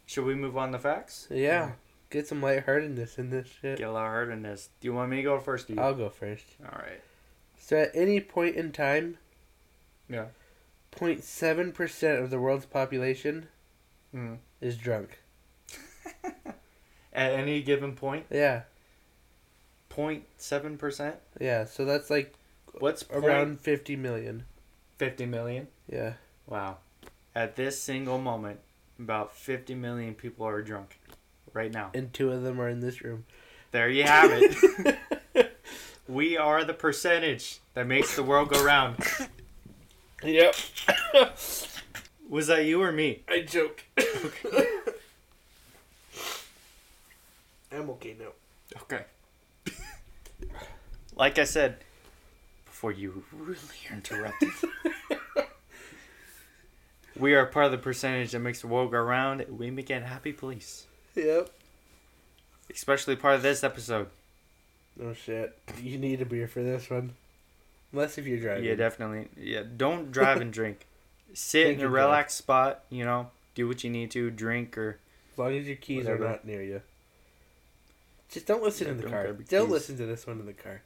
[0.05, 1.27] should we move on to facts?
[1.29, 1.73] Yeah.
[2.09, 3.79] Get some lightheartedness in this shit.
[3.79, 4.69] Get a lot harder than this.
[4.79, 5.69] Do you want me to go first?
[5.69, 5.81] Or you?
[5.81, 6.45] I'll go first.
[6.63, 7.01] All right.
[7.59, 9.17] So at any point in time,
[10.07, 10.27] Yeah.
[10.93, 13.49] 0.7% of the world's population
[14.15, 14.37] Mm.
[14.61, 15.19] is drunk.
[17.13, 18.61] At any given point, Yeah.
[19.89, 21.17] 0.7 percent.
[21.37, 22.33] Yeah, so that's like
[22.79, 24.45] What's around around 50 million.
[24.99, 25.67] 50 million?
[25.91, 26.13] Yeah.
[26.47, 26.77] Wow.
[27.35, 28.61] At this single moment,
[28.99, 30.99] about 50 million people are drunk
[31.53, 31.91] right now.
[31.93, 33.25] And two of them are in this room.
[33.71, 35.57] There you have it.
[36.07, 38.97] we are the percentage that makes the world go round.
[40.23, 40.55] Yep.
[42.29, 43.23] Was that you or me?
[43.27, 43.83] I joke.
[47.71, 48.33] I'm okay now.
[48.83, 49.03] Okay.
[51.15, 51.77] like I said,
[52.65, 53.57] before you really
[53.91, 54.49] interrupted,
[57.17, 59.45] we are part of the percentage that makes the world go round.
[59.49, 60.85] We make it happy place.
[61.15, 61.49] Yep.
[62.73, 64.07] Especially part of this episode.
[65.01, 65.57] Oh shit.
[65.81, 67.13] You need a beer for this one.
[67.91, 68.63] Unless if you're driving.
[68.63, 69.27] Yeah, definitely.
[69.37, 70.85] Yeah, don't drive and drink.
[71.33, 71.91] Sit in a and drive.
[71.91, 74.97] relaxed spot, you know, do what you need to, drink or
[75.33, 76.81] As long as your keys are not near you.
[78.29, 79.27] Just don't listen Yeah, in the don't car.
[79.27, 79.69] Don't keys.
[79.71, 80.81] listen to this one in the car.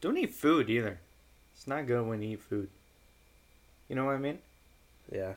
[0.00, 0.98] don't eat food either.
[1.56, 2.68] It's not good when you eat food.
[3.88, 4.38] You know what I mean?
[5.10, 5.34] Yeah.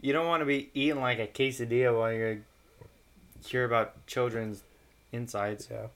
[0.00, 2.42] You don't want to be eating like a quesadilla while you
[3.44, 4.62] hear about children's
[5.12, 5.68] insides.
[5.70, 5.86] Yeah.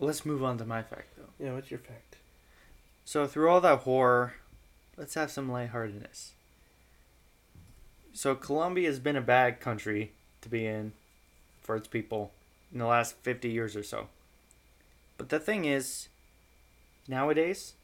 [0.00, 1.44] Let's move on to my fact, though.
[1.44, 2.16] Yeah, what's your fact?
[3.04, 4.34] So, through all that horror,
[4.96, 6.32] let's have some lightheartedness.
[8.12, 10.92] So, Colombia has been a bad country to be in
[11.62, 12.32] for its people
[12.72, 14.08] in the last 50 years or so.
[15.16, 16.08] But the thing is,
[17.08, 17.74] nowadays,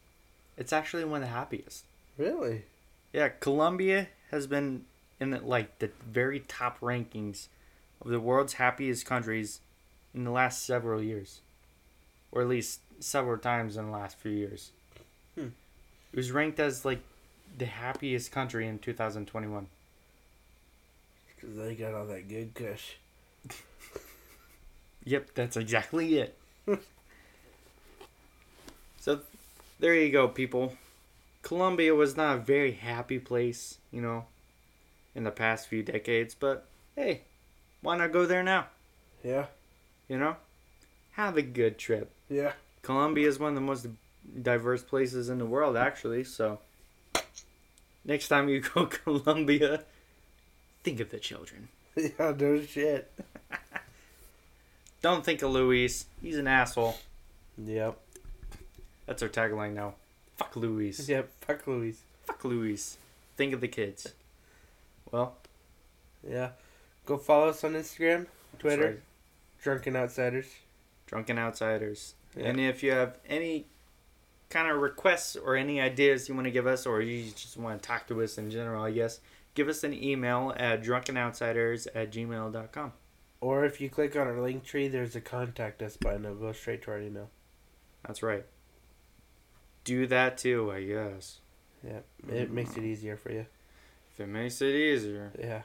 [0.56, 1.84] it's actually one of the happiest.
[2.16, 2.62] Really?
[3.14, 4.86] Yeah, Colombia has been
[5.20, 7.46] in the, like the very top rankings
[8.00, 9.60] of the world's happiest countries
[10.12, 11.40] in the last several years,
[12.32, 14.72] or at least several times in the last few years.
[15.36, 15.50] Hmm.
[16.12, 17.02] It was ranked as like
[17.56, 19.68] the happiest country in 2021.
[21.36, 22.96] Because they got all that good kush.
[25.06, 26.34] Yep, that's exactly it.
[28.98, 29.20] so
[29.78, 30.72] there you go, people.
[31.44, 34.24] Colombia was not a very happy place, you know,
[35.14, 36.66] in the past few decades, but
[36.96, 37.20] hey,
[37.82, 38.68] why not go there now?
[39.22, 39.46] Yeah.
[40.08, 40.36] You know?
[41.12, 42.10] Have a good trip.
[42.30, 42.52] Yeah.
[42.80, 43.86] Colombia is one of the most
[44.42, 46.60] diverse places in the world, actually, so
[48.06, 49.84] next time you go Colombia,
[50.82, 51.68] think of the children.
[51.96, 53.12] Yeah, no shit.
[55.02, 56.06] Don't think of Luis.
[56.20, 56.96] He's an asshole.
[57.56, 57.96] Yep.
[59.06, 59.94] That's our tagline now.
[60.36, 61.08] Fuck Louise.
[61.08, 61.30] Yep.
[61.40, 62.02] Fuck Louise.
[62.26, 62.98] Fuck Louise.
[63.36, 64.14] Think of the kids.
[65.10, 65.36] Well,
[66.28, 66.50] Yeah.
[67.06, 68.26] Go follow us on Instagram,
[68.58, 69.00] Twitter, right.
[69.62, 70.46] Drunken Outsiders.
[71.06, 72.14] Drunken Outsiders.
[72.34, 72.44] Yeah.
[72.46, 73.66] And if you have any
[74.48, 77.82] kind of requests or any ideas you want to give us, or you just want
[77.82, 79.20] to talk to us in general, I guess,
[79.54, 82.92] give us an email at drunkenOutsiders at gmail.com.
[83.40, 86.24] Or if you click on our Linktree, there's a contact us button.
[86.24, 87.28] It'll go straight to our email.
[88.06, 88.46] That's right.
[89.84, 91.40] Do that too, I guess.
[91.86, 92.00] Yeah.
[92.28, 93.46] It makes it easier for you.
[94.12, 95.32] If it makes it easier.
[95.38, 95.62] Yeah.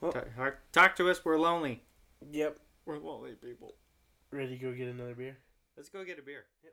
[0.00, 1.82] Talk, talk, talk to us, we're lonely.
[2.32, 2.58] Yep.
[2.86, 3.74] We're lonely people.
[4.32, 5.36] Ready to go get another beer?
[5.76, 6.44] Let's go get a beer.
[6.64, 6.72] Yep.